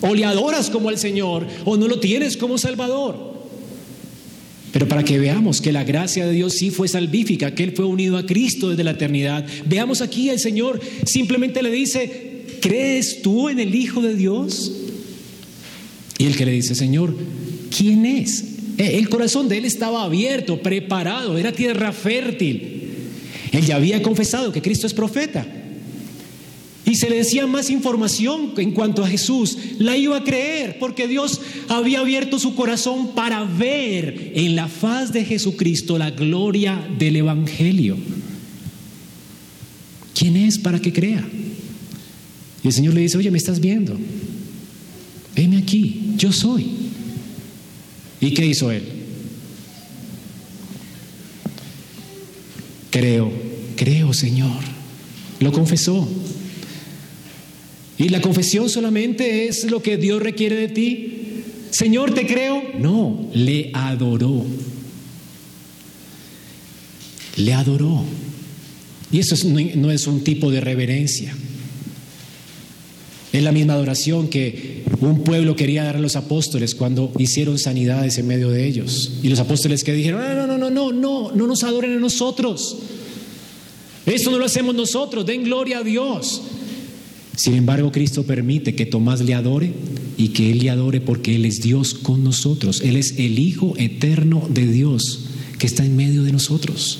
[0.00, 3.34] O le adoras como el Señor o no lo tienes como Salvador.
[4.72, 7.84] Pero para que veamos que la gracia de Dios sí fue salvífica, que Él fue
[7.84, 13.50] unido a Cristo desde la eternidad, veamos aquí el Señor simplemente le dice, ¿crees tú
[13.50, 14.72] en el Hijo de Dios?
[16.16, 17.14] Y el que le dice, Señor,
[17.68, 18.51] ¿quién es?
[18.82, 22.80] Eh, el corazón de él estaba abierto, preparado, era tierra fértil.
[23.52, 25.46] Él ya había confesado que Cristo es profeta.
[26.84, 29.56] Y se le decía más información en cuanto a Jesús.
[29.78, 35.12] La iba a creer porque Dios había abierto su corazón para ver en la faz
[35.12, 37.96] de Jesucristo la gloria del Evangelio.
[40.12, 41.24] ¿Quién es para que crea?
[42.64, 43.96] Y el Señor le dice, oye, me estás viendo.
[45.36, 46.81] Veme aquí, yo soy.
[48.22, 48.84] ¿Y qué hizo él?
[52.90, 53.32] Creo,
[53.76, 54.60] creo Señor.
[55.40, 56.08] Lo confesó.
[57.98, 61.42] Y la confesión solamente es lo que Dios requiere de ti.
[61.72, 62.62] Señor, te creo.
[62.78, 64.46] No, le adoró.
[67.36, 68.04] Le adoró.
[69.10, 71.34] Y eso no es un tipo de reverencia.
[73.32, 78.18] Es la misma adoración que un pueblo quería dar a los apóstoles cuando hicieron sanidades
[78.18, 79.12] en medio de ellos.
[79.22, 82.76] Y los apóstoles que dijeron, no, no, no, no, no, no nos adoren a nosotros.
[84.04, 86.42] Esto no lo hacemos nosotros, den gloria a Dios.
[87.36, 89.72] Sin embargo, Cristo permite que Tomás le adore
[90.18, 92.82] y que Él le adore porque Él es Dios con nosotros.
[92.82, 95.20] Él es el Hijo eterno de Dios
[95.58, 96.98] que está en medio de nosotros.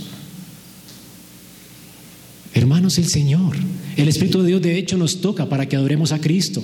[2.54, 3.56] Hermanos, el Señor,
[3.96, 6.62] el Espíritu de Dios de hecho nos toca para que adoremos a Cristo.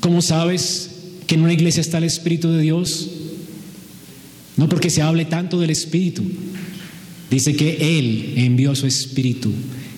[0.00, 0.90] ¿Cómo sabes
[1.26, 3.10] que en una iglesia está el Espíritu de Dios?
[4.56, 6.22] No porque se hable tanto del Espíritu.
[7.30, 9.52] Dice que Él envió su Espíritu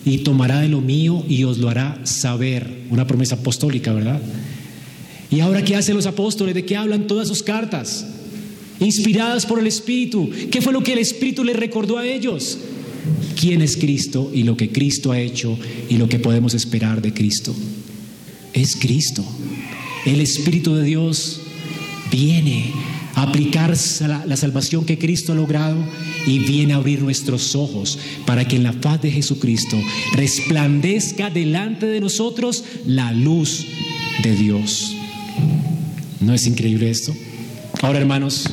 [0.04, 2.82] y tomará de lo mío y os lo hará saber.
[2.90, 4.20] Una promesa apostólica, ¿verdad?
[5.30, 6.54] Y ahora, ¿qué hacen los apóstoles?
[6.54, 8.06] ¿De qué hablan todas sus cartas?
[8.80, 10.30] Inspiradas por el Espíritu.
[10.50, 12.58] ¿Qué fue lo que el Espíritu les recordó a ellos?
[13.38, 17.12] Quién es Cristo y lo que Cristo ha hecho y lo que podemos esperar de
[17.12, 17.54] Cristo.
[18.52, 19.24] Es Cristo.
[20.04, 21.40] El Espíritu de Dios
[22.10, 22.72] viene
[23.14, 23.76] a aplicar
[24.26, 25.76] la, salvación que Cristo ha logrado
[26.26, 29.78] y viene a abrir nuestros ojos para que en la faz de Jesucristo
[30.12, 33.66] resplandezca delante de nosotros la luz
[34.22, 34.94] de Dios.
[36.20, 37.14] ¿No es increíble esto?
[37.82, 38.48] Ahora, hermanos,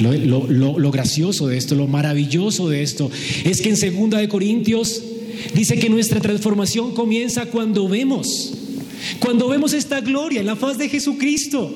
[0.00, 3.10] lo, gracioso de esto, lo maravilloso de esto,
[3.44, 5.02] es que en segunda de Corintios
[5.54, 8.52] dice que nuestra transformación comienza cuando vemos,
[9.20, 11.72] cuando vemos esta gloria en la faz de Jesucristo.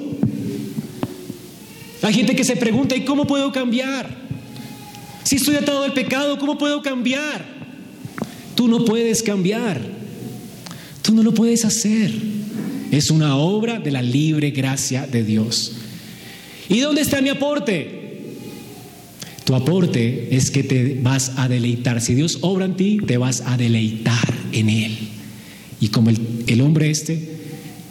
[2.02, 4.08] Hay gente que se pregunta, ¿y cómo puedo cambiar?
[5.24, 7.44] Si estoy atado al pecado, ¿cómo puedo cambiar?
[8.54, 9.80] Tú no puedes cambiar.
[11.02, 12.12] Tú no lo puedes hacer.
[12.90, 15.72] Es una obra de la libre gracia de Dios.
[16.68, 17.99] ¿Y dónde está mi aporte?
[19.50, 22.00] Tu aporte es que te vas a deleitar.
[22.00, 24.96] Si Dios obra en ti, te vas a deleitar en Él.
[25.80, 27.20] Y como el, hombre este,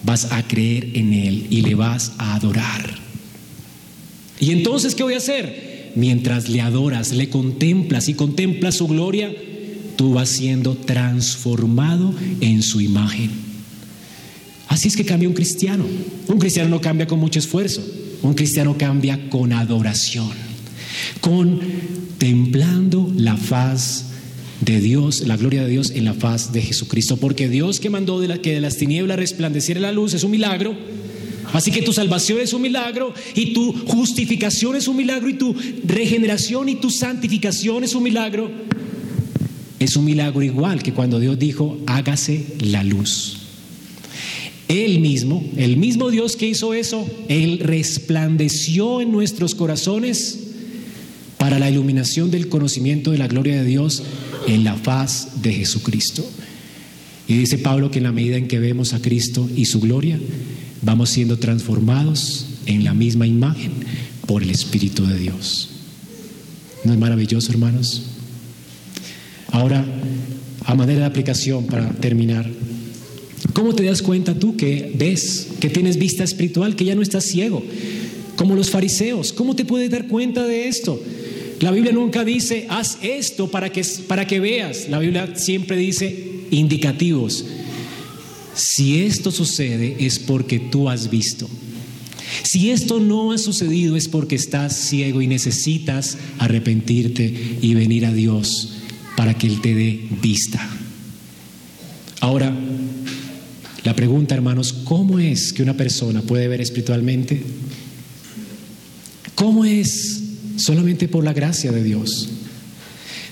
[0.05, 2.95] vas a creer en Él y le vas a adorar.
[4.39, 5.91] Y entonces, ¿qué voy a hacer?
[5.95, 9.29] Mientras le adoras, le contemplas y contemplas su gloria,
[9.97, 13.31] tú vas siendo transformado en su imagen.
[14.69, 15.83] Así es que cambia un cristiano.
[16.29, 17.85] Un cristiano no cambia con mucho esfuerzo.
[18.21, 20.31] Un cristiano cambia con adoración,
[21.21, 24.05] contemplando la faz
[24.61, 27.17] de Dios, la gloria de Dios en la faz de Jesucristo.
[27.17, 30.75] Porque Dios que mandó que de las tinieblas resplandeciera la luz es un milagro.
[31.53, 35.55] Así que tu salvación es un milagro y tu justificación es un milagro y tu
[35.83, 38.51] regeneración y tu santificación es un milagro.
[39.79, 43.37] Es un milagro igual que cuando Dios dijo, hágase la luz.
[44.67, 50.48] Él mismo, el mismo Dios que hizo eso, Él resplandeció en nuestros corazones
[51.39, 54.03] para la iluminación del conocimiento de la gloria de Dios
[54.47, 56.29] en la faz de Jesucristo.
[57.27, 60.19] Y dice Pablo que en la medida en que vemos a Cristo y su gloria,
[60.83, 63.71] vamos siendo transformados en la misma imagen
[64.27, 65.69] por el Espíritu de Dios.
[66.83, 68.03] ¿No es maravilloso, hermanos?
[69.47, 69.83] Ahora,
[70.65, 72.47] a manera de aplicación para terminar,
[73.53, 77.25] ¿Cómo te das cuenta tú que ves, que tienes vista espiritual, que ya no estás
[77.25, 77.63] ciego?
[78.35, 81.01] Como los fariseos, ¿cómo te puedes dar cuenta de esto?
[81.59, 84.87] La Biblia nunca dice, haz esto para que, para que veas.
[84.89, 87.45] La Biblia siempre dice indicativos.
[88.55, 91.49] Si esto sucede es porque tú has visto.
[92.43, 98.13] Si esto no ha sucedido es porque estás ciego y necesitas arrepentirte y venir a
[98.13, 98.73] Dios
[99.17, 100.65] para que Él te dé vista.
[102.21, 102.53] Ahora,
[103.83, 107.41] la pregunta, hermanos, ¿cómo es que una persona puede ver espiritualmente?
[109.35, 110.28] ¿Cómo es?
[110.59, 112.29] Solamente por la gracia de Dios.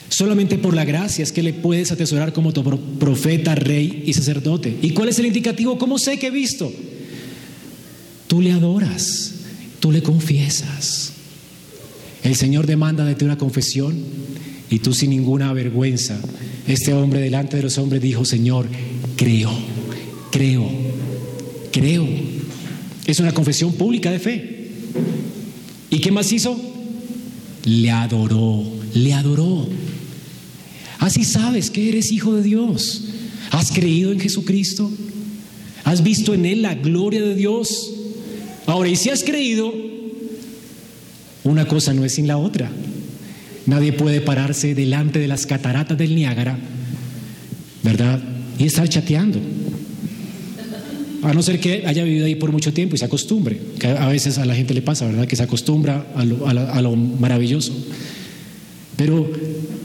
[0.10, 2.64] Solamente por la gracia es que le puedes atesorar como tu
[2.98, 4.78] profeta, rey y sacerdote.
[4.82, 5.78] ¿Y cuál es el indicativo?
[5.78, 6.72] ¿Cómo sé que he visto?
[8.28, 9.34] Tú le adoras,
[9.80, 11.14] tú le confiesas.
[12.24, 13.96] El Señor demanda de ti una confesión
[14.70, 16.20] y tú sin ninguna vergüenza,
[16.68, 18.68] este hombre delante de los hombres dijo, Señor,
[19.16, 19.52] creo
[20.38, 20.70] creo,
[21.72, 22.08] creo.
[23.08, 24.68] Es una confesión pública de fe.
[25.90, 26.60] ¿Y qué más hizo?
[27.68, 28.64] Le adoró,
[28.94, 29.68] le adoró.
[31.00, 33.04] Así sabes que eres hijo de Dios.
[33.52, 34.90] ¿Has creído en Jesucristo?
[35.84, 37.92] ¿Has visto en Él la gloria de Dios?
[38.68, 39.74] Ahora, y si has creído,
[41.44, 42.72] una cosa no es sin la otra.
[43.66, 46.58] Nadie puede pararse delante de las cataratas del Niágara,
[47.84, 48.22] ¿verdad?
[48.58, 49.42] Y estar chateando.
[51.24, 54.08] A no ser que haya vivido ahí por mucho tiempo y se acostumbre, que a
[54.08, 55.28] veces a la gente le pasa, ¿verdad?
[55.28, 56.24] Que se acostumbra a
[56.82, 57.74] lo, maravilloso.
[58.96, 59.32] Pero,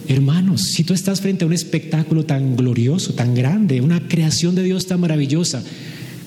[0.09, 4.63] hermanos, si tú estás frente a un espectáculo tan glorioso, tan grande, una creación de
[4.63, 5.63] Dios tan maravillosa,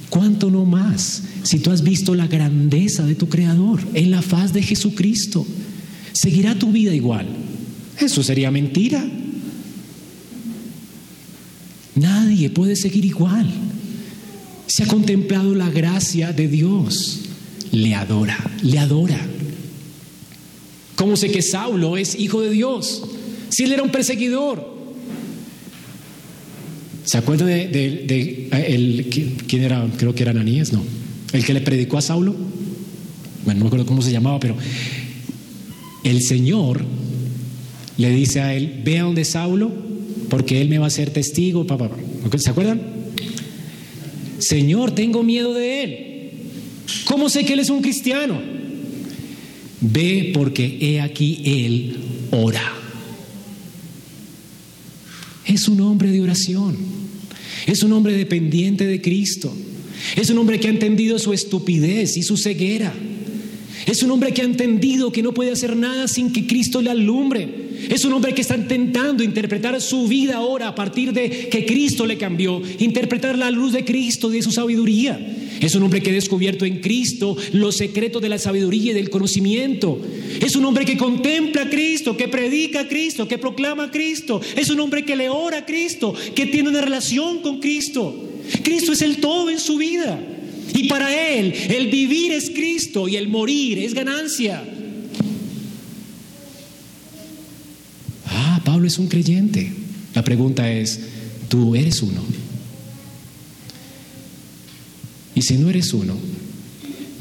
[0.09, 4.53] ¿cuánto no más si tú has visto la grandeza de tu Creador en la faz
[4.53, 5.45] de Jesucristo?
[6.13, 7.27] ¿Seguirá tu vida igual?
[7.99, 9.05] Eso sería mentira.
[11.95, 13.47] Nadie puede seguir igual
[14.67, 17.21] se ha contemplado la gracia de Dios,
[17.71, 19.19] le adora, le adora.
[20.95, 23.03] ¿Cómo sé que Saulo es hijo de Dios?
[23.49, 24.73] Si él era un perseguidor.
[27.03, 29.07] ¿Se acuerda de, el,
[29.47, 29.87] quién era?
[29.97, 30.83] Creo que era Ananías, no.
[31.33, 32.33] El que le predicó a Saulo.
[33.43, 34.55] Bueno, no me acuerdo cómo se llamaba, pero
[36.03, 36.83] el Señor
[37.97, 39.71] le dice a él, ve a donde Saulo,
[40.29, 41.67] porque él me va a ser testigo.
[42.37, 42.94] ¿Se acuerdan?
[44.45, 45.97] Señor, tengo miedo de Él.
[47.05, 48.39] ¿Cómo sé que Él es un cristiano?
[49.81, 51.97] Ve porque he aquí Él
[52.29, 52.73] ora.
[55.47, 56.77] Es un hombre de oración.
[57.65, 59.51] Es un hombre dependiente de Cristo.
[60.15, 62.93] Es un hombre que ha entendido su estupidez y su ceguera.
[63.87, 66.91] Es un hombre que ha entendido que no puede hacer nada sin que Cristo le
[66.91, 67.64] alumbre.
[67.89, 72.05] Es un hombre que está intentando interpretar su vida ahora a partir de que Cristo
[72.05, 75.19] le cambió, interpretar la luz de Cristo, de su sabiduría.
[75.61, 79.09] Es un hombre que ha descubierto en Cristo los secretos de la sabiduría y del
[79.09, 79.99] conocimiento.
[80.41, 84.41] Es un hombre que contempla a Cristo, que predica a Cristo, que proclama a Cristo.
[84.55, 88.13] Es un hombre que le ora a Cristo, que tiene una relación con Cristo.
[88.63, 90.19] Cristo es el todo en su vida.
[90.73, 94.63] Y para él el vivir es Cristo y el morir es ganancia.
[98.27, 99.71] Ah, Pablo es un creyente.
[100.13, 100.99] La pregunta es,
[101.47, 102.21] ¿tú eres uno?
[105.33, 106.13] Y si no eres uno,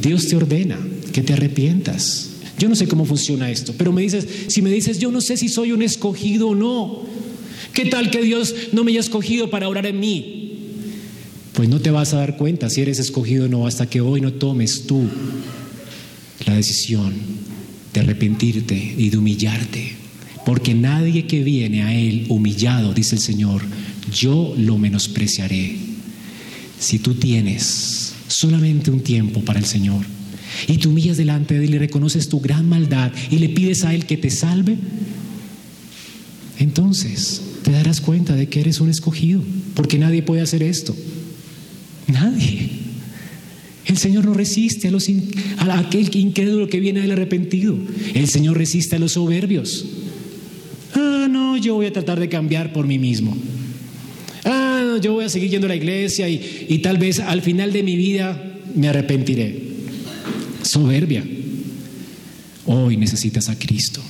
[0.02, 0.76] Dios te ordena
[1.12, 2.30] que te arrepientas.
[2.59, 5.36] Yo no sé cómo funciona esto, pero me dices, si me dices, yo no sé
[5.36, 7.05] si soy un escogido o no,
[7.72, 10.59] ¿qué tal que Dios no me haya escogido para orar en mí?
[11.52, 14.20] Pues no te vas a dar cuenta si eres escogido o no hasta que hoy
[14.20, 15.09] no tomes tú
[16.46, 17.14] la decisión
[17.92, 20.03] de arrepentirte y de humillarte.
[20.45, 23.62] Porque nadie que viene a Él humillado, dice el Señor,
[24.12, 25.76] yo lo menospreciaré.
[26.78, 30.05] Si tú tienes solamente un tiempo para el Señor
[30.68, 33.95] y te humillas delante de Él y reconoces tu gran maldad y le pides a
[33.95, 34.76] Él que te salve,
[36.59, 39.42] entonces te darás cuenta de que eres un escogido,
[39.74, 40.95] porque nadie puede hacer esto.
[42.07, 42.70] Nadie.
[43.86, 45.09] El Señor no resiste a, los,
[45.59, 47.76] a aquel incrédulo que viene del arrepentido.
[48.14, 49.86] El Señor resiste a los soberbios.
[50.95, 53.36] Ah, no, yo voy a tratar de cambiar por mí mismo.
[54.45, 57.72] Ah, yo voy a seguir yendo a la iglesia y, y tal vez al final
[57.72, 58.40] de mi vida
[58.74, 59.62] me arrepentiré.
[60.62, 61.24] Soberbia.
[62.66, 64.01] Hoy necesitas a Cristo.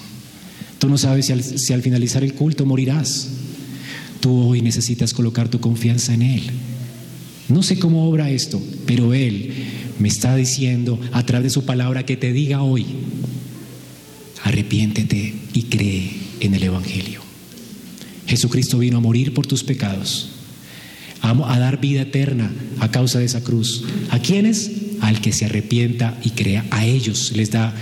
[0.78, 3.28] Tú no sabes si al, si al finalizar el culto morirás.
[4.20, 6.42] Tú hoy necesitas colocar tu confianza en Él.
[7.48, 9.52] No sé cómo obra esto, pero Él
[9.98, 12.86] me está diciendo a través de su palabra que te diga hoy,
[14.42, 17.22] arrepiéntete y cree en el Evangelio.
[18.26, 20.30] Jesucristo vino a morir por tus pecados,
[21.20, 23.84] a, dar vida eterna a causa de esa cruz.
[24.10, 24.70] ¿A quiénes?
[25.00, 26.64] Al que se arrepienta y crea.
[26.70, 27.74] A ellos les da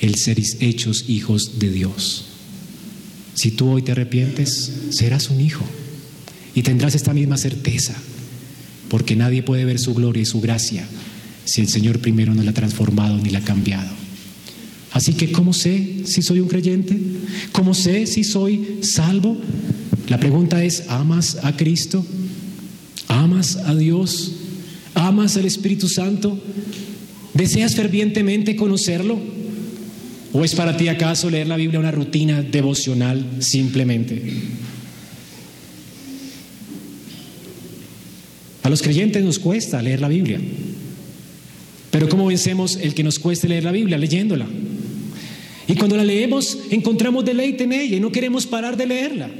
[0.00, 2.26] el ser hechos hijos de Dios.
[3.34, 5.64] Si tú hoy te arrepientes, serás un hijo
[6.54, 7.94] y tendrás esta misma certeza
[8.88, 10.86] porque nadie puede ver su gloria y su gracia
[11.44, 13.90] si el Señor primero no la ha transformado ni la ha cambiado.
[14.92, 16.98] Así que, ¿cómo sé si soy un creyente?
[17.52, 19.38] ¿Cómo sé si soy salvo?
[20.08, 22.04] La pregunta es, ¿amas a Cristo?
[23.08, 24.32] ¿Amas a Dios?
[24.94, 26.38] ¿Amas al Espíritu Santo?
[27.32, 29.18] ¿Deseas fervientemente conocerlo?
[30.32, 34.22] ¿O es para ti acaso leer la Biblia una rutina devocional simplemente?
[38.62, 40.40] A los creyentes nos cuesta leer la Biblia.
[41.90, 43.98] Pero ¿cómo vencemos el que nos cueste leer la Biblia?
[43.98, 44.46] Leyéndola.
[45.68, 49.30] Y cuando la leemos encontramos deleite en ella y no queremos parar de leerla.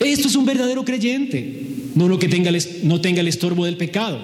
[0.00, 1.62] Esto es un verdadero creyente.
[1.94, 2.50] No uno que tenga
[2.82, 4.18] no tenga el estorbo del pecado.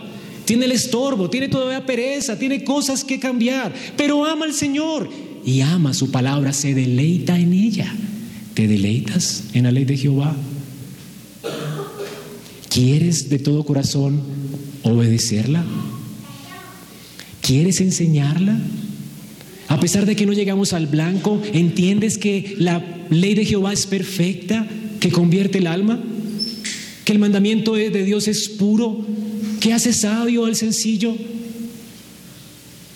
[0.45, 5.09] Tiene el estorbo, tiene todavía pereza, tiene cosas que cambiar, pero ama al Señor
[5.45, 7.95] y ama su palabra, se deleita en ella.
[8.55, 10.35] ¿Te deleitas en la ley de Jehová?
[12.69, 14.23] ¿Quieres de todo corazón
[14.83, 15.65] obedecerla?
[17.41, 18.59] ¿Quieres enseñarla?
[19.71, 23.87] A pesar de que no llegamos al blanco, ¿entiendes que la ley de Jehová es
[23.87, 24.67] perfecta,
[24.99, 26.03] que convierte el alma?
[27.05, 29.07] ¿Que el mandamiento de Dios es puro,
[29.61, 31.15] que hace sabio al sencillo?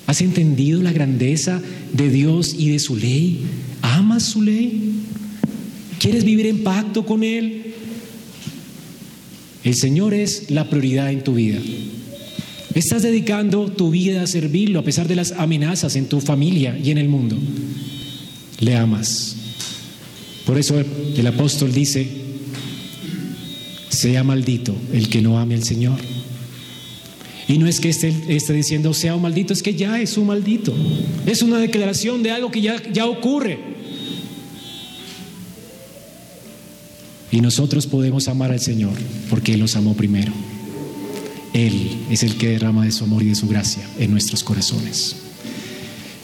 [0.09, 1.63] ¿Has entendido la grandeza
[1.93, 3.43] de Dios y de su ley?
[3.81, 4.95] ¿Amas su ley?
[6.01, 7.73] ¿Quieres vivir en pacto con Él?
[9.63, 11.61] El Señor es la prioridad en tu vida.
[12.75, 16.91] Estás dedicando tu vida a servirlo a pesar de las amenazas en tu familia y
[16.91, 17.37] en el mundo.
[18.59, 19.37] Le amas.
[20.45, 22.07] Por eso el apóstol dice,
[23.89, 25.99] sea maldito el que no ame al Señor.
[27.47, 30.27] Y no es que esté, esté, diciendo sea un maldito, es que ya es un
[30.27, 30.75] maldito.
[31.27, 33.59] Es una declaración de algo que ya, ya ocurre.
[37.31, 38.95] Y nosotros podemos amar al Señor
[39.31, 40.33] porque Él nos amó primero.
[41.55, 45.15] Él es el que derrama de su amor y de su gracia en nuestros corazones.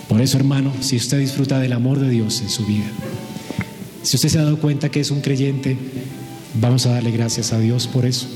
[0.08, 2.90] Por eso, hermano, si usted disfruta del amor de Dios en su vida,
[4.02, 5.78] si usted se ha dado cuenta que es un creyente,
[6.60, 8.26] vamos a darle gracias a Dios por eso.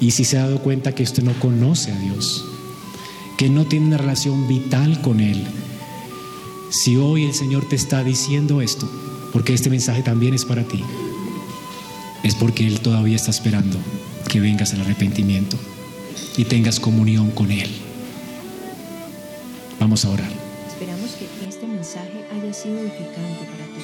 [0.00, 2.46] Y si se ha dado cuenta que usted no conoce a Dios,
[3.36, 5.44] que no tiene una relación vital con Él,
[6.70, 8.90] si hoy el Señor te está diciendo esto,
[9.34, 10.82] porque este mensaje también es para ti,
[12.22, 13.76] es porque Él todavía está esperando
[14.30, 15.58] que vengas al arrepentimiento
[16.36, 17.70] y tengas comunión con Él.
[19.78, 20.30] Vamos a orar.
[20.68, 23.80] Esperamos que este mensaje haya sido edificante para ti.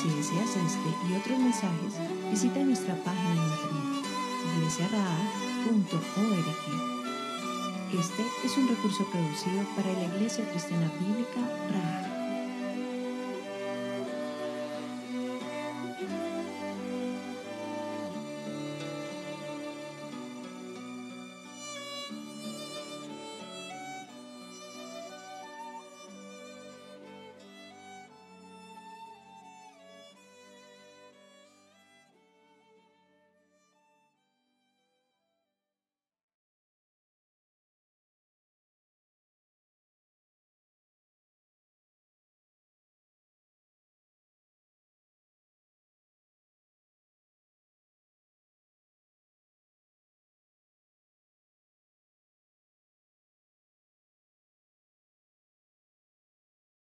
[0.00, 1.94] Si deseas este y otros mensajes,
[2.30, 3.90] visita nuestra página en internet
[4.56, 6.46] iglesiaraa.org.
[7.98, 11.40] Este es un recurso producido para la Iglesia Cristiana Bíblica
[11.70, 12.09] Raha.